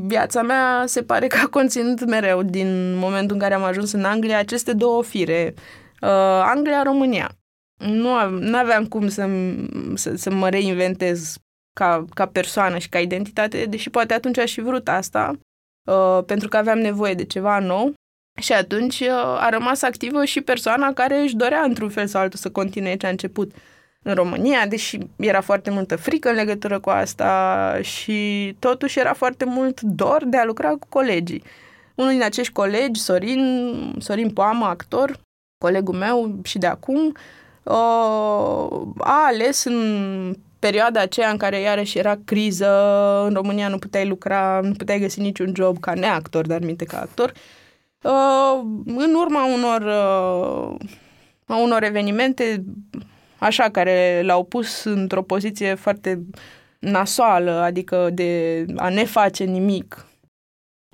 [0.06, 4.04] Viața mea se pare că a conținut mereu, din momentul în care am ajuns în
[4.04, 5.54] Anglia, aceste două fire.
[6.00, 6.08] Uh,
[6.44, 7.30] Anglia-România.
[7.76, 9.28] Nu aveam cum să,
[9.94, 11.34] să, să mă reinventez
[11.72, 15.38] ca, ca persoană și ca identitate, deși poate atunci aș fi vrut asta,
[15.90, 17.94] uh, pentru că aveam nevoie de ceva nou
[18.40, 22.38] și atunci uh, a rămas activă și persoana care își dorea într-un fel sau altul
[22.38, 23.53] să continue ce a început
[24.03, 29.44] în România, deși era foarte multă frică în legătură cu asta și totuși era foarte
[29.44, 31.42] mult dor de a lucra cu colegii.
[31.94, 35.20] Unul din acești colegi, Sorin, Sorin Poamă, actor,
[35.59, 37.16] colegul meu și de acum,
[37.62, 37.72] uh,
[38.98, 42.68] a ales în perioada aceea în care iarăși era criză,
[43.26, 47.00] în România nu puteai lucra, nu puteai găsi niciun job ca neactor, dar minte ca
[47.00, 47.59] actor, Uh,
[48.84, 50.76] în urma unor, uh,
[51.46, 52.64] a unor evenimente
[53.38, 56.22] așa care l-au pus într-o poziție foarte
[56.78, 60.04] nasoală, adică de a ne face nimic.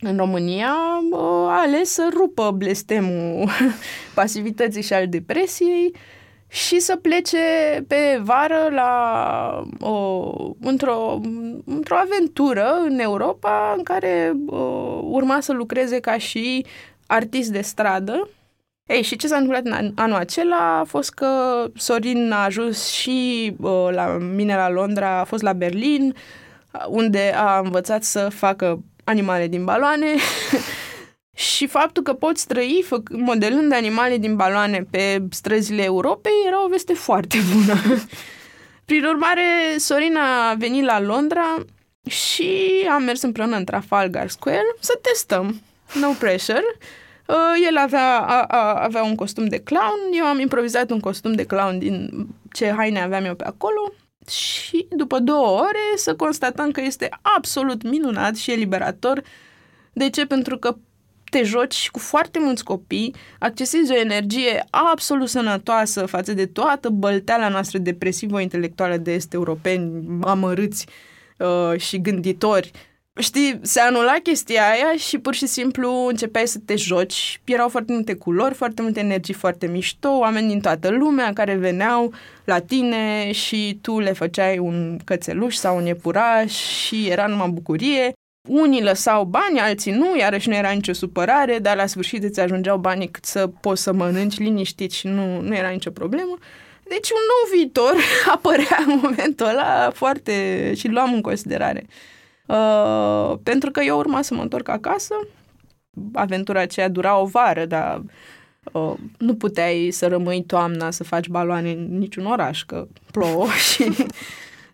[0.03, 0.75] În România,
[1.13, 3.49] uh, a ales să rupă blestemul
[4.15, 5.95] pasivității și al depresiei
[6.49, 7.39] și să plece
[7.89, 11.21] pe vară la o, într-o,
[11.65, 16.65] într-o aventură în Europa în care uh, urma să lucreze ca și
[17.07, 18.29] artist de stradă.
[18.87, 23.53] Ei, și ce s-a întâmplat în anul acela a fost că Sorin a ajuns și
[23.61, 26.15] uh, la mine la Londra, a fost la Berlin,
[26.89, 30.07] unde a învățat să facă animale din baloane
[31.51, 36.95] și faptul că poți trăi modelând animale din baloane pe străzile Europei era o veste
[36.95, 37.81] foarte bună.
[38.85, 39.43] Prin urmare,
[39.77, 41.65] Sorin a venit la Londra
[42.09, 45.61] și am mers împreună în Trafalgar Square să testăm
[45.95, 46.65] no pressure.
[47.27, 51.33] Uh, el avea, a, a, avea un costum de clown, eu am improvizat un costum
[51.33, 53.93] de clown din ce haine aveam eu pe acolo
[54.31, 59.23] și după două ore să constatăm că este absolut minunat și eliberator.
[59.93, 60.27] De ce?
[60.27, 60.77] Pentru că
[61.31, 67.49] te joci cu foarte mulți copii, accesezi o energie absolut sănătoasă față de toată bălteala
[67.49, 70.87] noastră depresivă-intelectuală de est europeni amărâți
[71.39, 72.71] uh, și gânditori
[73.19, 77.41] știi, se anula chestia aia și pur și simplu începeai să te joci.
[77.45, 82.13] Erau foarte multe culori, foarte multe energii foarte mișto, oameni din toată lumea care veneau
[82.45, 88.13] la tine și tu le făceai un cățeluș sau un iepuraș și era numai bucurie.
[88.49, 92.79] Unii lăsau bani, alții nu, iarăși nu era nicio supărare, dar la sfârșit îți ajungeau
[92.79, 96.39] banii cât să poți să mănânci liniștit și nu, nu era nicio problemă.
[96.89, 97.95] Deci un nou viitor
[98.35, 101.87] apărea în momentul ăla foarte și luam în considerare.
[102.47, 105.15] Uh, pentru că eu urma să mă întorc acasă.
[106.13, 108.03] Aventura aceea dura o vară, dar
[108.73, 114.07] uh, nu puteai să rămâi toamna să faci baloane în niciun oraș, că plouă și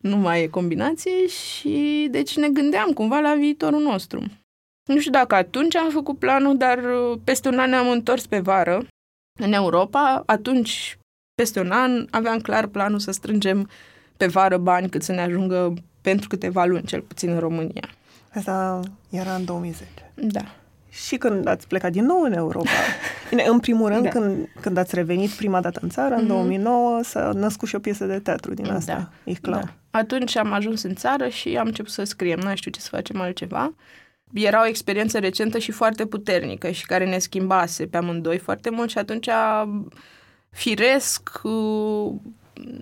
[0.01, 4.23] nu mai e combinație și deci ne gândeam cumva la viitorul nostru.
[4.89, 8.39] Nu știu dacă atunci am făcut planul, dar uh, peste un an ne-am întors pe
[8.39, 8.87] vară
[9.41, 10.23] în Europa.
[10.27, 10.99] Atunci,
[11.35, 13.69] peste un an, aveam clar planul să strângem
[14.17, 17.89] pe vară bani cât să ne ajungă pentru câteva luni, cel puțin în România.
[18.35, 19.87] Asta era în 2010.
[20.15, 20.45] Da.
[20.91, 22.71] Și când ați plecat din nou în Europa,
[23.29, 24.09] bine, în primul rând, da.
[24.09, 26.29] când, când ați revenit prima dată în țară, în mm-hmm.
[26.29, 29.31] 2009, s-a născut și o piesă de teatru din asta, da.
[29.31, 29.65] e clar.
[29.65, 29.99] Da.
[29.99, 33.21] Atunci am ajuns în țară și am început să scriem, nu știu ce să facem
[33.21, 33.75] altceva.
[34.33, 38.91] Era o experiență recentă și foarte puternică și care ne schimbase pe amândoi foarte mult
[38.91, 39.29] și atunci
[40.51, 41.41] firesc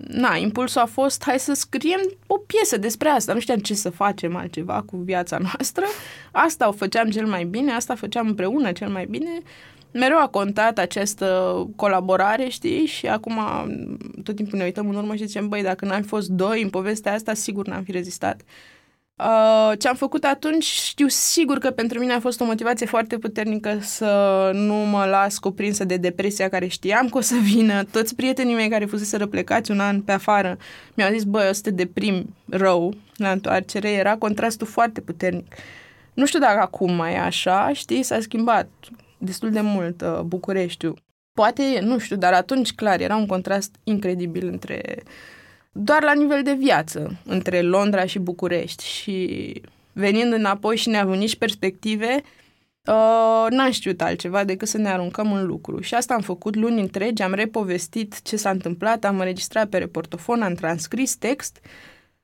[0.07, 3.33] na, impulsul a fost hai să scriem o piesă despre asta.
[3.33, 5.85] Nu știam ce să facem altceva cu viața noastră.
[6.31, 9.41] Asta o făceam cel mai bine, asta făceam împreună cel mai bine.
[9.91, 12.85] Mereu a contat această colaborare, știi?
[12.85, 13.39] Și acum
[14.23, 17.13] tot timpul ne uităm în urmă și zicem, băi, dacă n-am fost doi în povestea
[17.13, 18.41] asta, sigur n-am fi rezistat.
[18.41, 18.80] Uh,
[19.77, 23.77] ce am făcut atunci, știu sigur că pentru mine a fost o motivație foarte puternică
[23.81, 27.83] să nu mă las cuprinsă de depresia care știam că o să vină.
[27.83, 30.57] Toți prietenii mei care fusese răplecați un an pe afară
[30.93, 33.89] mi-au zis, băi, o să te deprim rău la întoarcere.
[33.91, 35.55] Era contrastul foarte puternic.
[36.13, 38.69] Nu știu dacă acum mai e așa, știi, s-a schimbat
[39.17, 40.97] destul de mult uh, Bucureștiul.
[41.33, 45.03] Poate e, nu știu, dar atunci, clar, era un contrast incredibil între
[45.71, 49.61] doar la nivel de viață între Londra și București și
[49.93, 52.21] venind înapoi și neavând nici perspective,
[52.85, 55.81] uh, n-am știut altceva decât să ne aruncăm în lucru.
[55.81, 60.41] Și asta am făcut luni întregi, am repovestit ce s-a întâmplat, am înregistrat pe reportofon,
[60.41, 61.59] am transcris text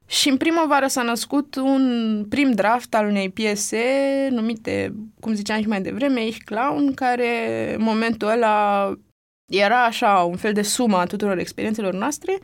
[0.06, 3.82] și în primăvară s-a născut un prim draft al unei piese
[4.30, 8.94] numite, cum ziceam și mai devreme, Ich Clown, care în momentul ăla
[9.46, 12.40] era așa un fel de sumă a tuturor experiențelor noastre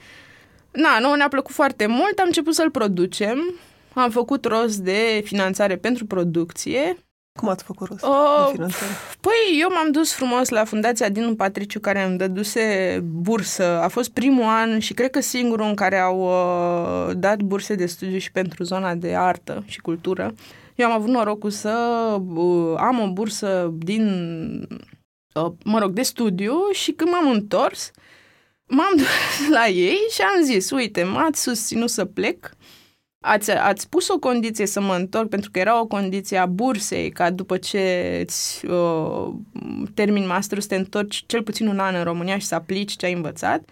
[0.73, 3.59] Na, nu ne-a plăcut foarte mult, am început să-l producem,
[3.93, 6.97] am făcut rost de finanțare pentru producție.
[7.39, 8.91] Cum ați făcut rost uh, de finanțare?
[9.19, 13.63] Păi, eu m-am dus frumos la Fundația Dinu Patriciu, care îmi dăduse bursă.
[13.63, 17.85] A fost primul an și cred că singurul în care au uh, dat burse de
[17.85, 20.33] studiu și pentru zona de artă și cultură.
[20.75, 21.71] Eu am avut norocul să
[22.35, 24.07] uh, am o bursă din,
[25.33, 28.01] uh, mă rog, de studiu și când m-am întors, uh,
[28.73, 32.49] m-am dus la ei și am zis, uite, m-ați susținut să plec,
[33.19, 37.11] ați, ați pus o condiție să mă întorc, pentru că era o condiție a bursei,
[37.11, 39.33] ca după ce îți uh,
[39.93, 43.05] termin masterul să te întorci cel puțin un an în România și să aplici ce
[43.05, 43.69] ai învățat.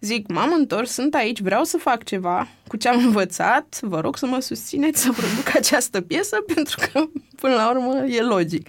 [0.00, 4.16] Zic, m-am întors, sunt aici, vreau să fac ceva cu ce am învățat, vă rog
[4.16, 7.04] să mă susțineți să produc această piesă, pentru că,
[7.36, 8.68] până la urmă, e logic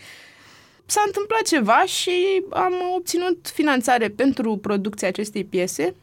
[0.90, 5.96] s-a întâmplat ceva și am obținut finanțare pentru producția acestei piese.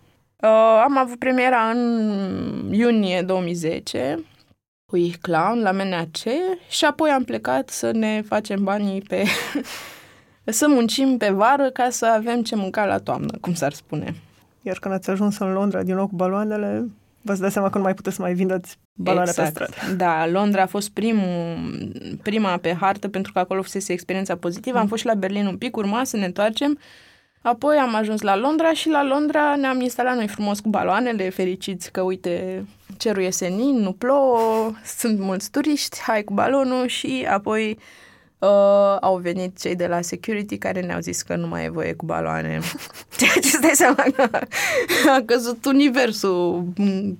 [0.43, 4.25] Uh, am avut premiera în iunie 2010
[4.87, 6.17] cu Ich Clown la MNAC
[6.69, 9.25] și apoi am plecat să ne facem banii pe...
[10.45, 14.15] să muncim pe vară ca să avem ce mânca la toamnă, cum s-ar spune.
[14.63, 16.89] Iar când ați ajuns în Londra din nou cu baloanele,
[17.27, 19.59] v-ați dat seama că nu mai puteți să mai vindeți baloane exact.
[19.59, 19.97] pe stradă.
[19.97, 21.57] Da, Londra a fost primul,
[22.23, 24.77] prima pe hartă pentru că acolo fusese experiența pozitivă.
[24.77, 24.83] Mm.
[24.83, 26.79] Am fost și la Berlin un pic, urma să ne întoarcem.
[27.43, 31.93] Apoi am ajuns la Londra și la Londra ne-am instalat noi frumos cu baloanele, fericiți
[31.93, 32.65] că, uite,
[32.97, 37.79] cerul e senin, nu plouă, sunt mulți turiști, hai cu balonul și apoi
[38.39, 41.93] uh, au venit cei de la security care ne-au zis că nu mai e voie
[41.93, 42.61] cu baloane.
[43.19, 44.29] Ceea ce stai seama că
[45.09, 46.65] a căzut universul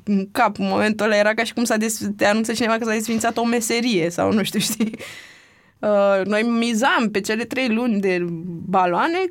[0.05, 0.59] în cap.
[0.59, 3.37] În momentul ăla era ca și cum s-a des- te anunță cineva că s-a desfințat
[3.37, 4.95] o meserie sau nu știu, știi.
[5.79, 8.25] Uh, noi mizam pe cele trei luni de
[8.69, 9.25] baloane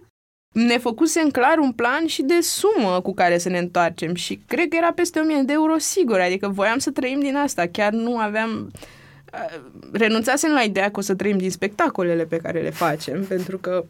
[0.55, 0.81] ne
[1.23, 4.75] în clar un plan și de sumă cu care să ne întoarcem și cred că
[4.75, 8.71] era peste 1000 de euro sigur, adică voiam să trăim din asta, chiar nu aveam
[9.91, 13.85] renunțasem la ideea că o să trăim din spectacolele pe care le facem, pentru că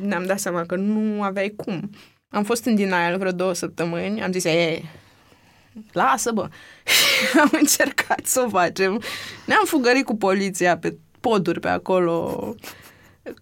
[0.00, 1.90] ne-am dat seama că nu aveai cum.
[2.28, 4.82] Am fost în denial vreo două săptămâni, am zis, e,
[5.92, 6.48] lasă bă,
[6.92, 9.02] și am încercat să o facem.
[9.46, 12.54] Ne-am fugărit cu poliția pe poduri pe acolo,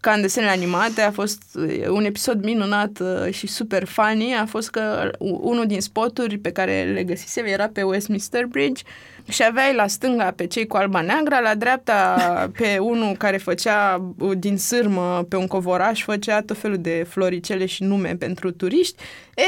[0.01, 1.43] ca în desenele animate, a fost
[1.89, 6.91] un episod minunat uh, și super funny, a fost că unul din spoturi pe care
[6.95, 8.83] le găsisem era pe Westminster Bridge
[9.29, 12.17] și aveai la stânga pe cei cu alba neagră, la dreapta
[12.59, 17.67] pe unul care făcea uh, din sârmă pe un covoraș, făcea tot felul de floricele
[17.67, 19.03] și nume pentru turiști.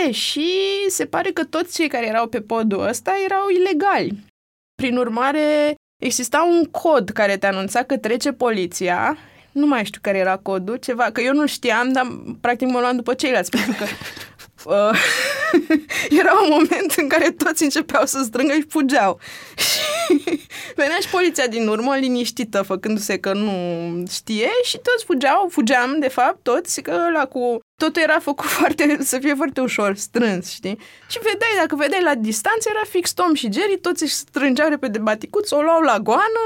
[0.07, 0.51] E, și
[0.89, 4.25] se pare că toți cei care erau pe podul ăsta erau ilegali.
[4.75, 9.17] Prin urmare, exista un cod care te anunța că trece poliția
[9.57, 12.07] nu mai știu care era codul, ceva, că eu nu știam, dar
[12.41, 13.85] practic mă luam după ceilalți, pentru că
[14.75, 14.99] uh,
[16.21, 19.21] era un moment în care toți începeau să strângă și fugeau.
[20.09, 20.41] Și
[20.75, 23.53] venea și poliția din urmă, liniștită, făcându-se că nu
[24.11, 27.59] știe și toți fugeau, fugeam, de fapt, toți, că ăla cu...
[27.77, 30.79] Totul era făcut foarte, să fie foarte ușor, strâns, știi?
[31.09, 34.99] Și vedeai, dacă vedeai la distanță, era fix Tom și Jerry, toți își strângeau repede
[34.99, 36.45] baticuț, o luau la goană,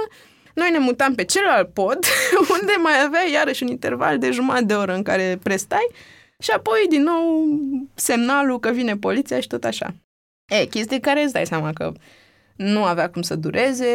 [0.60, 1.98] noi ne mutam pe celălalt pod,
[2.60, 5.88] unde mai avea iarăși un interval de jumătate de oră în care prestai
[6.38, 7.46] și apoi, din nou,
[7.94, 9.94] semnalul că vine poliția și tot așa.
[10.50, 11.92] E, chestii care îți dai seama că
[12.56, 13.86] nu avea cum să dureze,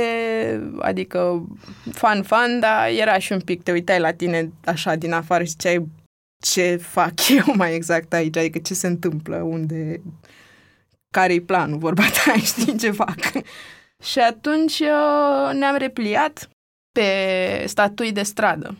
[0.79, 1.47] adică
[1.91, 5.49] fan, fan, dar era și un pic, te uitai la tine așa din afară și
[5.49, 5.87] ziceai
[6.43, 7.13] ce fac
[7.45, 10.01] eu mai exact aici, adică ce se întâmplă, unde,
[11.11, 13.19] care-i planul, vorba ta, știi ce fac.
[14.03, 16.49] și atunci uh, ne-am repliat
[16.95, 18.75] pe statui de stradă.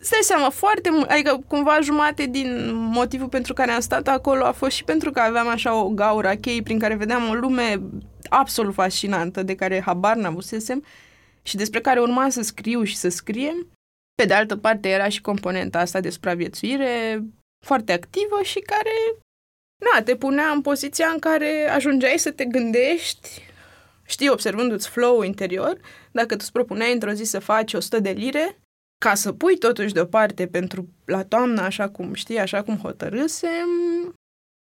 [0.00, 4.52] Stai seama, foarte mult, adică cumva jumate din motivul pentru care am stat acolo a
[4.52, 7.80] fost și pentru că aveam așa o gaură a cheii prin care vedeam o lume
[8.28, 10.84] absolut fascinantă de care habar n-avusesem
[11.42, 13.66] și despre care urma să scriu și să scriem.
[14.14, 17.22] Pe de altă parte era și componenta asta de supraviețuire
[17.66, 19.22] foarte activă și care
[19.92, 23.28] na, te punea în poziția în care ajungeai să te gândești,
[24.12, 25.76] știi, observându-ți flow interior,
[26.10, 28.58] dacă tu îți propuneai într-o zi să faci 100 de lire,
[28.98, 33.68] ca să pui totuși deoparte pentru la toamnă, așa cum știi, așa cum hotărâsem,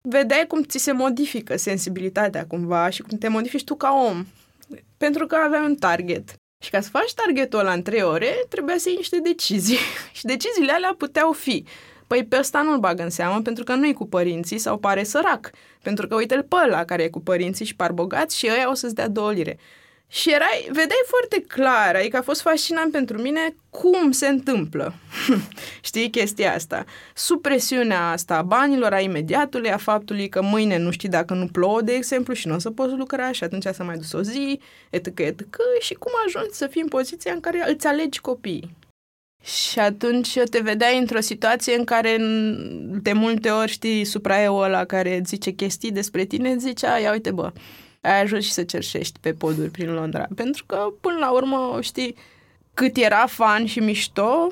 [0.08, 4.26] vedeai cum ți se modifică sensibilitatea cumva și cum te modifici tu ca om.
[4.96, 6.34] Pentru că aveai un target.
[6.64, 9.78] Și ca să faci targetul ăla în trei ore, trebuia să iei niște decizii.
[10.16, 11.64] și deciziile alea puteau fi.
[12.06, 15.50] Păi pe ăsta nu-l bag în seamă pentru că nu-i cu părinții sau pare sărac.
[15.82, 18.74] Pentru că uite-l pe ăla care e cu părinții și par bogați și ăia o
[18.74, 19.58] să-ți dea două lire.
[20.08, 24.94] Și erai, vedeai foarte clar, adică a fost fascinant pentru mine cum se întâmplă.
[25.88, 26.84] știi chestia asta?
[27.14, 31.46] Sub presiunea asta a banilor, a imediatului, a faptului că mâine nu știi dacă nu
[31.46, 34.22] plouă, de exemplu, și nu o să poți lucra și atunci să mai dus o
[34.22, 38.74] zi, etc., etc., și cum ajungi să fii în poziția în care îți alegi copiii.
[39.46, 42.16] Și atunci te vedeai într-o situație în care
[43.02, 47.52] de multe ori știi supraeul ăla care zice chestii despre tine, zicea, ia uite bă,
[48.00, 50.26] ai ajuns și să cerșești pe poduri prin Londra.
[50.34, 52.16] Pentru că, până la urmă, știi,
[52.74, 54.48] cât era fan și mișto,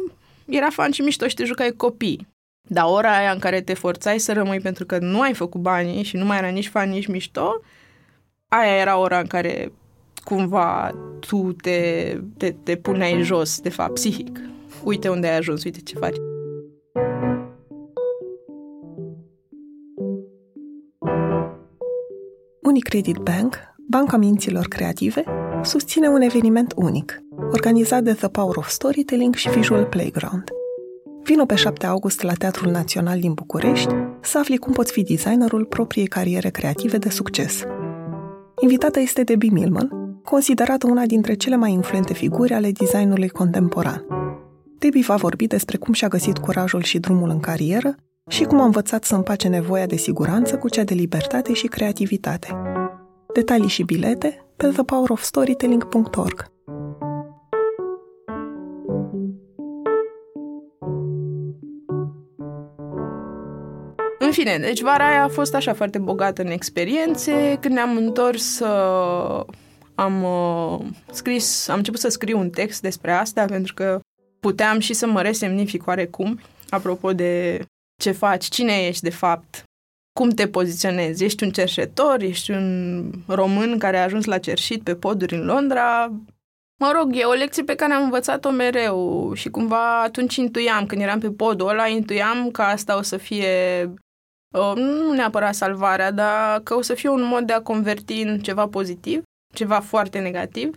[0.47, 2.27] era fan și mișto și te jucai copii.
[2.69, 6.03] Dar ora aia în care te forțai să rămâi pentru că nu ai făcut banii
[6.03, 7.61] și nu mai era nici fan, nici mișto,
[8.49, 9.73] aia era ora în care
[10.25, 14.39] cumva tu te, te, te puneai jos, de fapt, psihic.
[14.85, 16.17] Uite unde ai ajuns, uite ce faci.
[22.63, 23.59] Unicredit Bank,
[23.89, 25.25] Banca Minților Creative,
[25.63, 27.23] susține un eveniment unic,
[27.53, 30.45] organizat de The Power of Storytelling și Visual Playground.
[31.23, 35.65] Vino pe 7 august la Teatrul Național din București să afli cum poți fi designerul
[35.65, 37.65] propriei cariere creative de succes.
[38.61, 39.91] Invitată este Debbie Millman,
[40.25, 44.24] considerată una dintre cele mai influente figuri ale designului contemporan.
[44.85, 47.95] Debbie va vorbi despre cum și-a găsit curajul și drumul în carieră
[48.29, 52.49] și cum a învățat să împace nevoia de siguranță cu cea de libertate și creativitate.
[53.35, 56.53] Detalii și bilete pe thepowerofstorytelling.org.
[64.19, 67.59] În fine, deci vara aia a fost așa foarte bogată în experiențe.
[67.61, 69.45] Când ne-am întors, uh,
[69.95, 74.01] am uh, scris, am început să scriu un text despre asta, pentru că
[74.47, 77.63] puteam și să mă resemnific oarecum, apropo de
[78.03, 79.63] ce faci, cine ești de fapt,
[80.19, 81.25] cum te poziționezi.
[81.25, 86.07] Ești un cerșetor, ești un român care a ajuns la cerșit pe poduri în Londra.
[86.81, 91.01] Mă rog, e o lecție pe care am învățat-o mereu și cumva atunci intuiam, când
[91.01, 93.85] eram pe podul ăla, intuiam că asta o să fie
[94.57, 98.39] uh, nu neapărat salvarea, dar că o să fie un mod de a converti în
[98.39, 99.23] ceva pozitiv,
[99.55, 100.75] ceva foarte negativ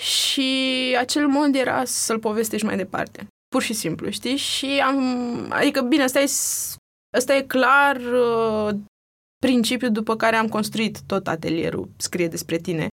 [0.00, 0.50] și
[0.98, 3.26] acel mod era să-l povestești mai departe.
[3.48, 4.36] Pur și simplu, știi?
[4.36, 4.98] Și am...
[5.48, 6.30] Adică, bine, ăsta e,
[7.16, 8.74] ăsta e clar uh,
[9.46, 12.88] principiul după care am construit tot atelierul Scrie despre tine,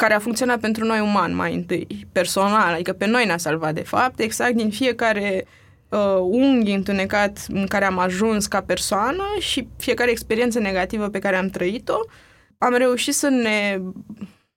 [0.00, 3.82] care a funcționat pentru noi uman mai întâi, personal, adică pe noi ne-a salvat de
[3.82, 5.46] fapt, exact din fiecare
[5.88, 11.36] uh, unghi întunecat în care am ajuns ca persoană și fiecare experiență negativă pe care
[11.36, 11.98] am trăit-o,
[12.58, 13.80] am reușit să ne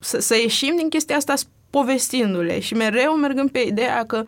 [0.03, 1.33] să, să ieșim din chestia asta
[1.71, 4.25] povestindu-le și mereu mergând pe ideea că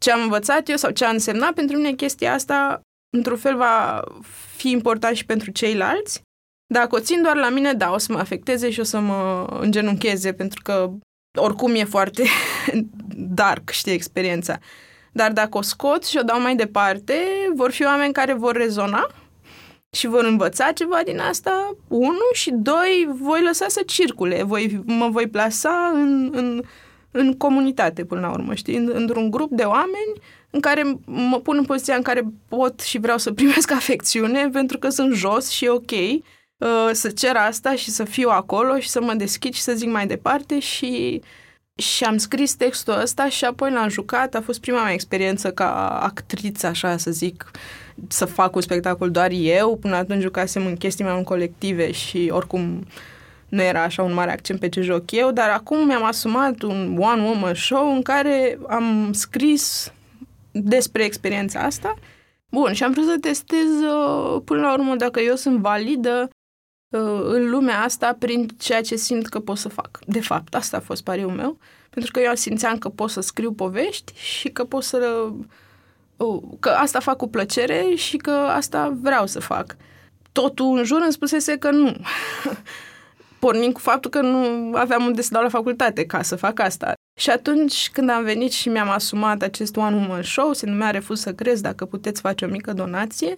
[0.00, 2.80] ce am învățat eu sau ce a însemnat pentru mine chestia asta,
[3.16, 4.02] într-un fel va
[4.56, 6.22] fi important și pentru ceilalți.
[6.74, 9.46] Dacă o țin doar la mine, da, o să mă afecteze și o să mă
[9.60, 10.90] îngenuncheze, pentru că
[11.38, 12.24] oricum e foarte
[13.40, 14.58] dark, știi, experiența.
[15.12, 17.14] Dar dacă o scot și o dau mai departe,
[17.54, 19.06] vor fi oameni care vor rezona
[19.94, 25.08] și vor învăța ceva din asta, unu, și doi, voi lăsa să circule, voi, mă
[25.08, 26.62] voi plasa în, în,
[27.16, 30.12] în comunitate până la urmă, știi, în, într-un grup de oameni
[30.50, 34.78] în care mă pun în poziția în care pot și vreau să primesc afecțiune pentru
[34.78, 38.88] că sunt jos și e ok uh, să cer asta și să fiu acolo și
[38.88, 41.22] să mă deschid și să zic mai departe și
[41.76, 44.34] și am scris textul ăsta și apoi l-am jucat.
[44.34, 47.50] A fost prima mea experiență ca actriță, așa să zic,
[48.08, 49.76] să fac un spectacol doar eu.
[49.76, 52.86] Până atunci jucasem în chestii mai colective și oricum
[53.54, 56.96] nu era așa un mare accent pe ce joc eu, dar acum mi-am asumat un
[56.98, 59.92] one-woman show în care am scris
[60.50, 61.94] despre experiența asta.
[62.50, 66.28] Bun, și am vrut să testez uh, până la urmă dacă eu sunt validă
[66.88, 69.98] uh, în lumea asta prin ceea ce simt că pot să fac.
[70.06, 71.58] De fapt, asta a fost pariul meu,
[71.90, 75.28] pentru că eu simțeam că pot să scriu povești și că pot să...
[76.16, 79.76] Uh, că asta fac cu plăcere și că asta vreau să fac.
[80.32, 81.96] Totul în jur îmi spusese că nu.
[83.44, 86.92] Pornind cu faptul că nu aveam unde să dau la facultate ca să fac asta.
[87.20, 91.20] Și atunci când am venit și mi-am asumat acest One Woman Show, se numea Refuz
[91.20, 93.34] să crezi dacă puteți face o mică donație,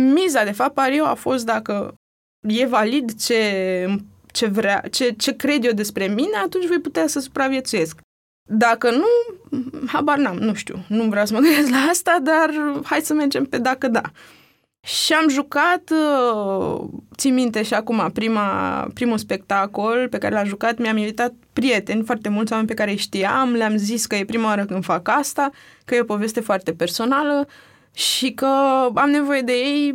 [0.00, 1.94] miza, de fapt, pariu a fost dacă
[2.40, 3.86] e valid ce,
[4.32, 8.00] ce, vrea, ce, ce cred eu despre mine, atunci voi putea să supraviețuiesc.
[8.48, 9.06] Dacă nu,
[9.86, 12.50] habar n-am, nu știu, nu vreau să mă gândesc la asta, dar
[12.84, 14.02] hai să mergem pe dacă da.
[14.86, 20.78] Și am jucat, uh, țin minte și acum, prima, primul spectacol pe care l-am jucat,
[20.78, 24.46] mi-am invitat prieteni, foarte mulți oameni pe care îi știam, le-am zis că e prima
[24.46, 25.50] oară când fac asta,
[25.84, 27.48] că e o poveste foarte personală
[27.94, 28.46] și că
[28.94, 29.94] am nevoie de ei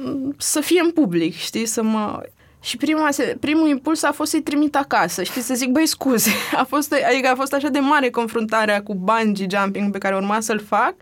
[0.00, 2.22] mm, să fie în public, știi, să mă...
[2.60, 3.08] Și prima,
[3.40, 6.30] primul impuls a fost să-i trimit acasă, știi, să zic, băi, scuze,
[6.60, 10.40] a fost, adică a fost așa de mare confruntarea cu bungee jumping pe care urma
[10.40, 10.94] să-l fac,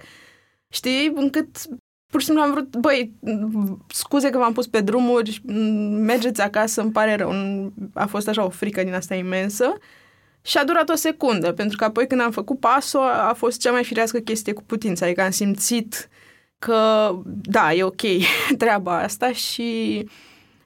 [0.69, 1.49] știi, încât
[2.13, 3.13] pur și simplu am vrut, băi,
[3.87, 5.43] scuze că v-am pus pe drumuri,
[5.91, 7.33] mergeți acasă, îmi pare rău.
[7.95, 9.73] A fost așa o frică din asta imensă.
[10.43, 13.71] Și a durat o secundă, pentru că apoi când am făcut pasul a fost cea
[13.71, 15.05] mai firească chestie cu putință.
[15.05, 16.09] Adică am simțit
[16.59, 18.03] că, da, e ok
[18.59, 20.05] treaba asta și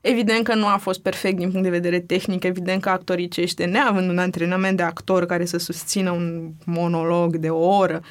[0.00, 3.64] evident că nu a fost perfect din punct de vedere tehnic, evident că actorii cește,
[3.64, 8.02] neavând un antrenament de actor care să susțină un monolog de o oră,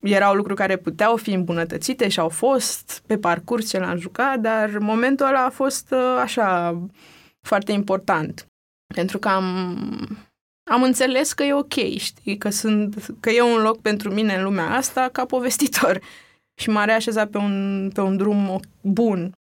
[0.00, 4.78] erau lucruri care puteau fi îmbunătățite și au fost pe parcurs ce l-am jucat, dar
[4.78, 6.78] momentul ăla a fost uh, așa
[7.46, 8.46] foarte important.
[8.94, 10.26] Pentru că am,
[10.70, 14.42] am înțeles că e ok, știi, că, sunt, că e un loc pentru mine în
[14.42, 16.00] lumea asta ca povestitor.
[16.60, 19.32] Și m-a reașezat pe un, pe un drum bun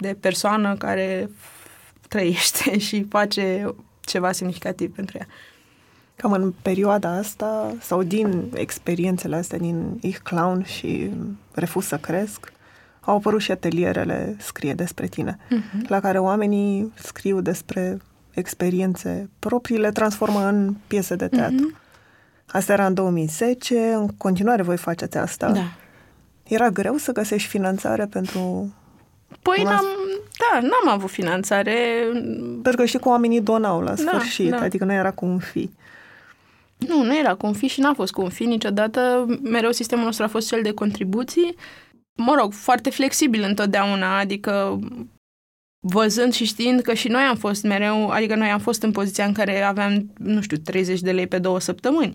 [0.00, 1.30] de persoană care
[2.08, 5.26] trăiește și face ceva semnificativ pentru ea.
[6.20, 11.10] Cam în perioada asta, sau din experiențele astea, din Ich Clown și
[11.52, 12.52] Refuz să cresc,
[13.00, 15.86] au apărut și atelierele Scrie despre tine, uh-huh.
[15.88, 17.98] la care oamenii scriu despre
[18.30, 21.72] experiențe proprii, le transformă în piese de teatru.
[21.72, 22.46] Uh-huh.
[22.46, 25.50] Asta era în 2010, în continuare voi faceți asta.
[25.50, 25.72] Da.
[26.42, 28.74] Era greu să găsești finanțare pentru...
[29.42, 29.84] Păi n-am,
[30.38, 31.76] da, n-am avut finanțare.
[32.62, 34.62] Pentru că știi că oamenii donau la da, sfârșit, da, da.
[34.62, 35.70] adică nu era cu un fi.
[36.88, 39.26] Nu, nu era cum fi și n-a fost cum fi niciodată.
[39.42, 41.54] Mereu sistemul nostru a fost cel de contribuții.
[42.18, 44.78] Mă rog, foarte flexibil întotdeauna, adică
[45.86, 49.24] văzând și știind că și noi am fost mereu, adică noi am fost în poziția
[49.24, 52.12] în care aveam, nu știu, 30 de lei pe două săptămâni,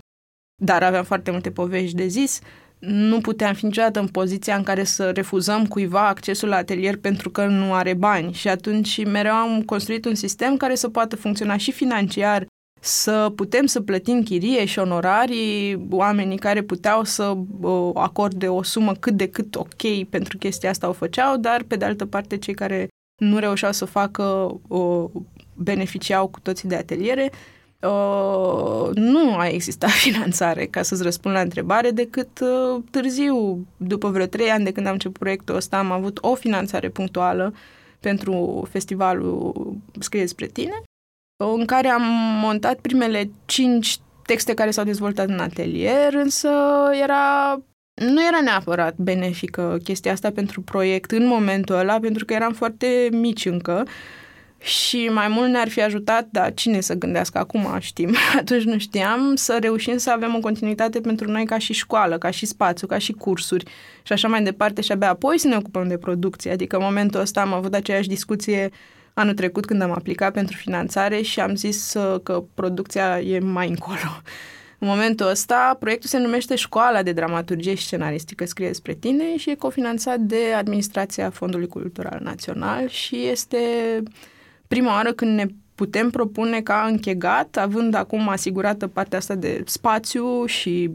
[0.62, 2.40] dar aveam foarte multe povești de zis,
[2.78, 7.30] nu puteam fi niciodată în poziția în care să refuzăm cuiva accesul la atelier pentru
[7.30, 11.56] că nu are bani și atunci mereu am construit un sistem care să poată funcționa
[11.56, 12.46] și financiar
[12.86, 17.36] să putem să plătim chirie și onorarii, oamenii care puteau să
[17.94, 21.84] acorde o sumă cât de cât ok pentru chestia asta o făceau, dar pe de
[21.84, 24.22] altă parte cei care nu reușeau să facă
[24.68, 25.10] o,
[25.54, 27.30] beneficiau cu toții de ateliere.
[27.82, 34.26] Uh, nu a existat finanțare, ca să-ți răspund la întrebare, decât uh, târziu, după vreo
[34.26, 37.54] trei ani de când am început proiectul ăsta, am avut o finanțare punctuală
[38.00, 40.82] pentru festivalul Scrie despre tine
[41.36, 42.02] în care am
[42.40, 46.50] montat primele cinci texte care s-au dezvoltat în atelier, însă
[47.02, 47.58] era
[47.94, 53.08] nu era neapărat benefică chestia asta pentru proiect în momentul ăla, pentru că eram foarte
[53.12, 53.86] mici încă
[54.58, 59.34] și mai mult ne-ar fi ajutat, dar cine să gândească acum, știm, atunci nu știam,
[59.34, 62.98] să reușim să avem o continuitate pentru noi ca și școală, ca și spațiu, ca
[62.98, 63.64] și cursuri
[64.02, 66.50] și așa mai departe și abia apoi să ne ocupăm de producție.
[66.50, 68.70] Adică în momentul ăsta am avut aceeași discuție
[69.18, 73.68] anul trecut când am aplicat pentru finanțare și am zis uh, că producția e mai
[73.68, 74.20] încolo.
[74.78, 79.50] În momentul ăsta, proiectul se numește Școala de Dramaturgie și Scenaristică Scrie despre tine și
[79.50, 83.58] e cofinanțat de Administrația Fondului Cultural Național și este
[84.68, 90.46] prima oară când ne putem propune ca închegat, având acum asigurată partea asta de spațiu
[90.46, 90.90] și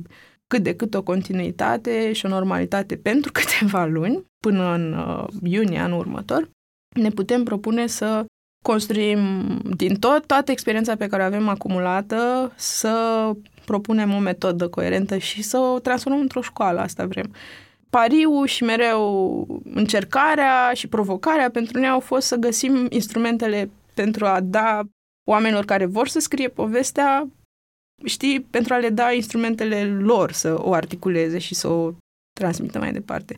[0.47, 5.79] cât de cât o continuitate și o normalitate pentru câteva luni, până în uh, iunie
[5.79, 6.49] anul următor,
[6.99, 8.25] ne putem propune să
[8.63, 9.19] construim
[9.75, 13.31] din tot, toată experiența pe care o avem acumulată, să
[13.65, 17.33] propunem o metodă coerentă și să o transformăm într-o școală, asta vrem.
[17.89, 24.39] Pariul și mereu încercarea și provocarea pentru noi au fost să găsim instrumentele pentru a
[24.39, 24.81] da
[25.29, 27.27] oamenilor care vor să scrie povestea,
[28.05, 31.93] știi, pentru a le da instrumentele lor să o articuleze și să o
[32.39, 33.37] transmită mai departe.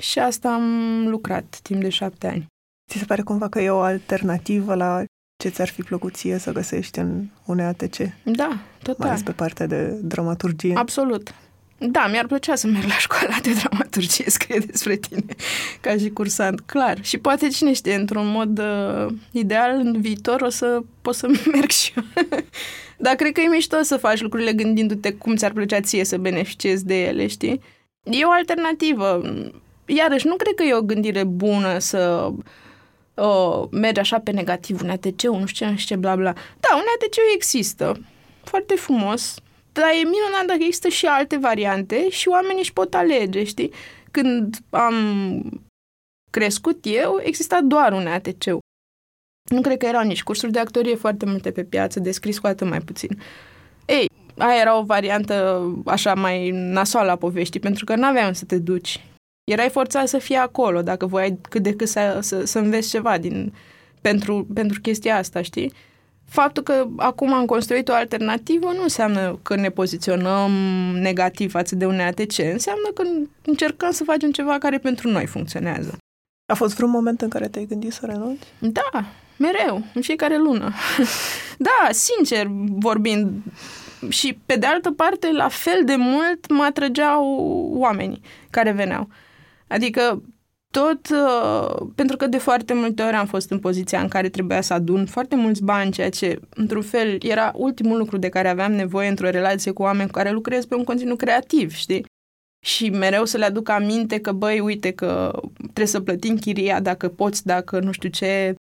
[0.00, 2.46] Și asta am lucrat timp de șapte ani.
[2.90, 5.04] Ți se pare cumva că e o alternativă la
[5.36, 7.96] ce ți-ar fi plăcut ție să găsești în UNEATC?
[8.22, 8.96] Da, total.
[8.98, 10.74] Mai ales pe partea de dramaturgie.
[10.76, 11.34] Absolut.
[11.78, 15.24] Da, mi-ar plăcea să merg la școala de dramaturgie, scrie despre tine,
[15.80, 17.04] ca și cursant, clar.
[17.04, 21.70] Și poate, cine știe, într-un mod uh, ideal, în viitor o să pot să merg
[21.70, 22.04] și eu.
[22.98, 26.84] Dar cred că e mișto să faci lucrurile gândindu-te cum ți-ar plăcea ție să beneficiezi
[26.84, 27.60] de ele, știi?
[28.02, 29.22] E o alternativă.
[29.86, 32.30] Iarăși, nu cred că e o gândire bună să
[33.14, 36.32] uh, mergi așa pe negativ, un ATC, nu știu ce, nu știu ce, bla bla.
[36.32, 38.00] Da, un ATC există.
[38.44, 39.34] Foarte frumos,
[39.72, 43.72] dar e minunat dacă există și alte variante și oamenii își pot alege, știi?
[44.10, 44.94] Când am
[46.30, 48.44] crescut eu, exista doar un atc
[49.50, 52.46] Nu cred că erau nici cursuri de actorie foarte multe pe piață, de scris cu
[52.46, 53.22] atât mai puțin.
[53.86, 54.06] Ei,
[54.38, 59.00] aia era o variantă așa mai nasoală a poveștii, pentru că n-aveai să te duci.
[59.44, 63.18] Erai forțat să fii acolo, dacă voiai cât de cât să, să, să înveți ceva
[63.18, 63.52] din,
[64.00, 65.72] pentru, pentru chestia asta, știi?
[66.28, 70.50] Faptul că acum am construit o alternativă nu înseamnă că ne poziționăm
[71.00, 73.02] negativ față de un ATC, înseamnă că
[73.44, 75.98] încercăm să facem ceva care pentru noi funcționează.
[76.52, 78.46] A fost vreun moment în care te-ai gândit să renunți?
[78.58, 79.04] Da,
[79.36, 80.72] mereu, în fiecare lună.
[81.68, 83.42] da, sincer vorbind,
[84.08, 87.24] și pe de altă parte, la fel de mult mă atrăgeau
[87.74, 88.20] oamenii
[88.50, 89.08] care veneau.
[89.66, 90.22] Adică
[90.70, 94.60] tot uh, pentru că de foarte multe ori am fost în poziția în care trebuia
[94.60, 98.72] să adun foarte mulți bani, ceea ce, într-un fel, era ultimul lucru de care aveam
[98.72, 102.04] nevoie într-o relație cu oameni cu care lucrez pe un conținut creativ, știi?
[102.66, 107.08] Și mereu să le aduc aminte că, băi, uite că trebuie să plătim chiria dacă
[107.08, 108.54] poți, dacă nu știu ce.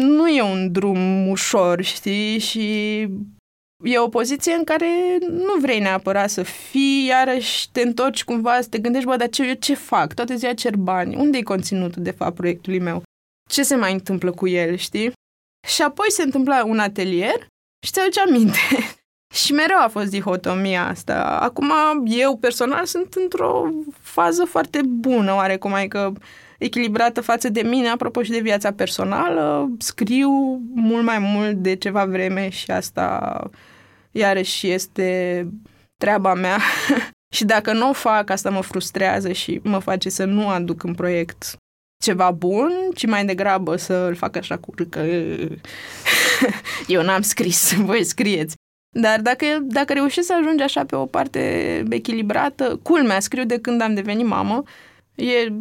[0.00, 2.38] Nu e un drum ușor, știi?
[2.38, 3.08] Și
[3.84, 8.68] e o poziție în care nu vrei neapărat să fii, iarăși te întorci cumva să
[8.68, 10.14] te gândești, bă, dar ce, eu ce fac?
[10.14, 11.16] Toate ziua cer bani.
[11.16, 13.02] Unde e conținutul, de fapt, proiectului meu?
[13.50, 15.12] Ce se mai întâmplă cu el, știi?
[15.68, 17.46] Și apoi se întâmpla un atelier
[17.86, 18.58] și ți aduce aminte.
[19.34, 21.38] și mereu a fost dihotomia asta.
[21.40, 21.72] Acum,
[22.06, 23.70] eu personal sunt într-o
[24.00, 26.12] fază foarte bună, oarecum, adică
[26.58, 29.70] echilibrată față de mine, apropo și de viața personală.
[29.78, 30.30] Scriu
[30.74, 33.50] mult mai mult de ceva vreme și asta
[34.10, 35.48] iarăși este
[35.96, 36.58] treaba mea.
[37.36, 40.94] și dacă nu o fac, asta mă frustrează și mă face să nu aduc în
[40.94, 41.56] proiect
[42.04, 45.00] ceva bun, ci mai degrabă să îl fac așa cu râcă.
[46.86, 48.54] Eu n-am scris, voi scrieți.
[48.96, 53.80] Dar dacă, dacă reușesc să ajungi așa pe o parte echilibrată, culmea, scriu de când
[53.80, 54.62] am devenit mamă,
[55.14, 55.52] e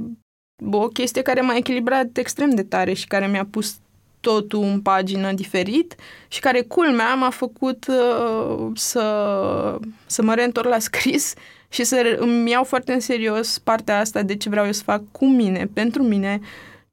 [0.72, 3.78] o chestie care m-a echilibrat extrem de tare și care mi-a pus
[4.20, 5.96] totul în pagină diferit
[6.28, 11.34] și care, culmea, m-a făcut uh, să, să mă reîntorc la scris
[11.70, 15.02] și să îmi iau foarte în serios partea asta de ce vreau eu să fac
[15.12, 16.40] cu mine, pentru mine,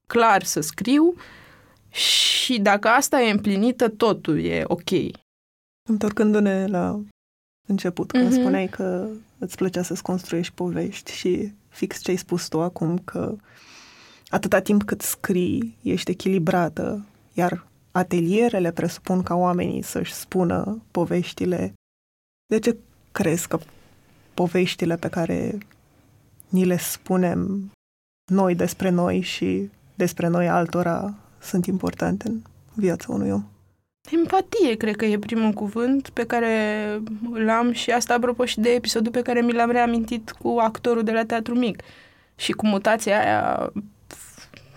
[0.06, 1.14] clar să scriu
[1.90, 4.90] și dacă asta e împlinită, totul e ok.
[5.88, 7.00] Întorcându-ne la
[7.68, 8.40] început, când mm-hmm.
[8.40, 9.08] spuneai că
[9.38, 13.37] îți plăcea să-ți construiești povești și fix ce ai spus tu acum, că
[14.29, 21.73] atâta timp cât scrii, ești echilibrată, iar atelierele presupun ca oamenii să-și spună poveștile.
[22.47, 22.77] De ce
[23.12, 23.59] crezi că
[24.35, 25.59] poveștile pe care
[26.49, 27.70] ni le spunem
[28.31, 32.41] noi despre noi și despre noi altora sunt importante în
[32.75, 33.51] viața unui om?
[34.11, 36.57] Empatie, cred că e primul cuvânt pe care
[37.32, 41.12] l-am și asta apropo și de episodul pe care mi l-am reamintit cu actorul de
[41.12, 41.82] la Teatru Mic
[42.36, 43.72] și cu mutația aia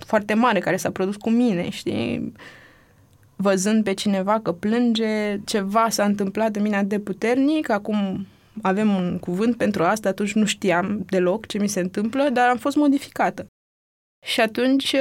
[0.05, 2.31] foarte mare care s-a produs cu mine, știi?
[3.35, 8.27] Văzând pe cineva că plânge, ceva s-a întâmplat în mine de puternic, acum
[8.61, 12.57] avem un cuvânt pentru asta, atunci nu știam deloc ce mi se întâmplă, dar am
[12.57, 13.47] fost modificată.
[14.25, 14.95] Și atunci,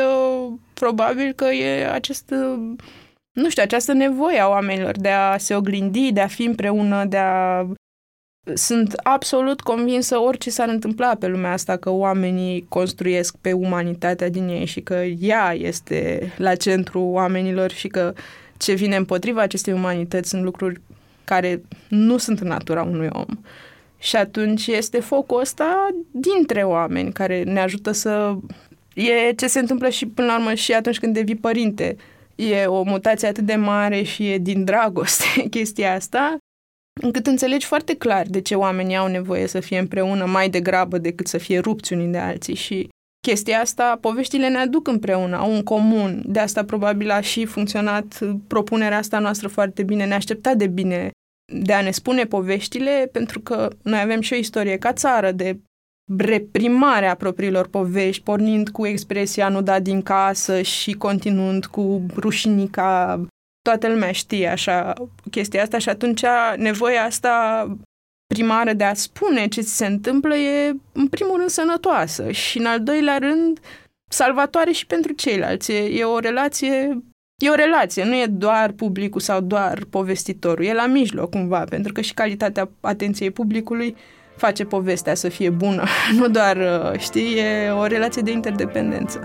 [0.74, 2.34] probabil că e acest
[3.34, 7.16] nu știu, această nevoie a oamenilor de a se oglindi, de a fi împreună, de
[7.16, 7.66] a...
[8.54, 14.48] Sunt absolut convinsă orice s-ar întâmpla pe lumea asta, că oamenii construiesc pe umanitatea din
[14.48, 18.12] ei și că ea este la centru oamenilor și că
[18.56, 20.80] ce vine împotriva acestei umanități sunt lucruri
[21.24, 23.26] care nu sunt în natura unui om.
[23.98, 28.34] Și atunci este focul ăsta dintre oameni care ne ajută să...
[28.94, 31.96] E ce se întâmplă și până la urmă și atunci când devii părinte.
[32.36, 36.36] E o mutație atât de mare și e din dragoste chestia asta,
[37.02, 41.26] încât înțelegi foarte clar de ce oamenii au nevoie să fie împreună mai degrabă decât
[41.26, 42.88] să fie rupți unii de alții și
[43.20, 46.22] chestia asta, poveștile ne aduc împreună, au un comun.
[46.26, 51.10] De asta probabil a și funcționat propunerea asta noastră foarte bine, ne aștepta de bine
[51.52, 55.58] de a ne spune poveștile, pentru că noi avem și o istorie ca țară de
[56.18, 63.20] reprimare a propriilor povești, pornind cu expresia nu da din casă și continuând cu rușinica.
[63.62, 64.92] Toată lumea știe așa
[65.30, 66.24] chestia asta și atunci
[66.56, 67.66] nevoia asta
[68.34, 72.66] primară de a spune ce ți se întâmplă e în primul rând sănătoasă și în
[72.66, 73.60] al doilea rând
[74.10, 75.72] salvatoare și pentru ceilalți.
[75.72, 77.02] E, e o relație
[77.42, 81.92] E o relație, nu e doar publicul sau doar povestitorul, e la mijloc cumva, pentru
[81.92, 83.96] că și calitatea atenției publicului
[84.36, 85.84] face povestea să fie bună,
[86.18, 89.20] nu doar, uh, știi, e o relație de interdependență.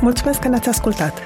[0.00, 1.22] Mulțumesc că ne-ați ascultat!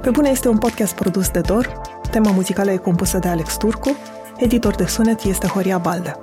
[0.00, 1.80] Pe bune este un podcast produs de Dor,
[2.10, 3.96] tema muzicală e compusă de Alex Turcu,
[4.36, 6.20] editor de sunet este Horia Balda.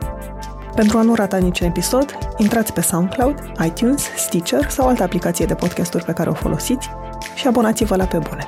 [0.75, 5.53] Pentru a nu rata niciun episod, intrați pe SoundCloud, iTunes, Stitcher sau altă aplicație de
[5.53, 6.89] podcasturi pe care o folosiți
[7.35, 8.47] și abonați-vă la Pe Bune.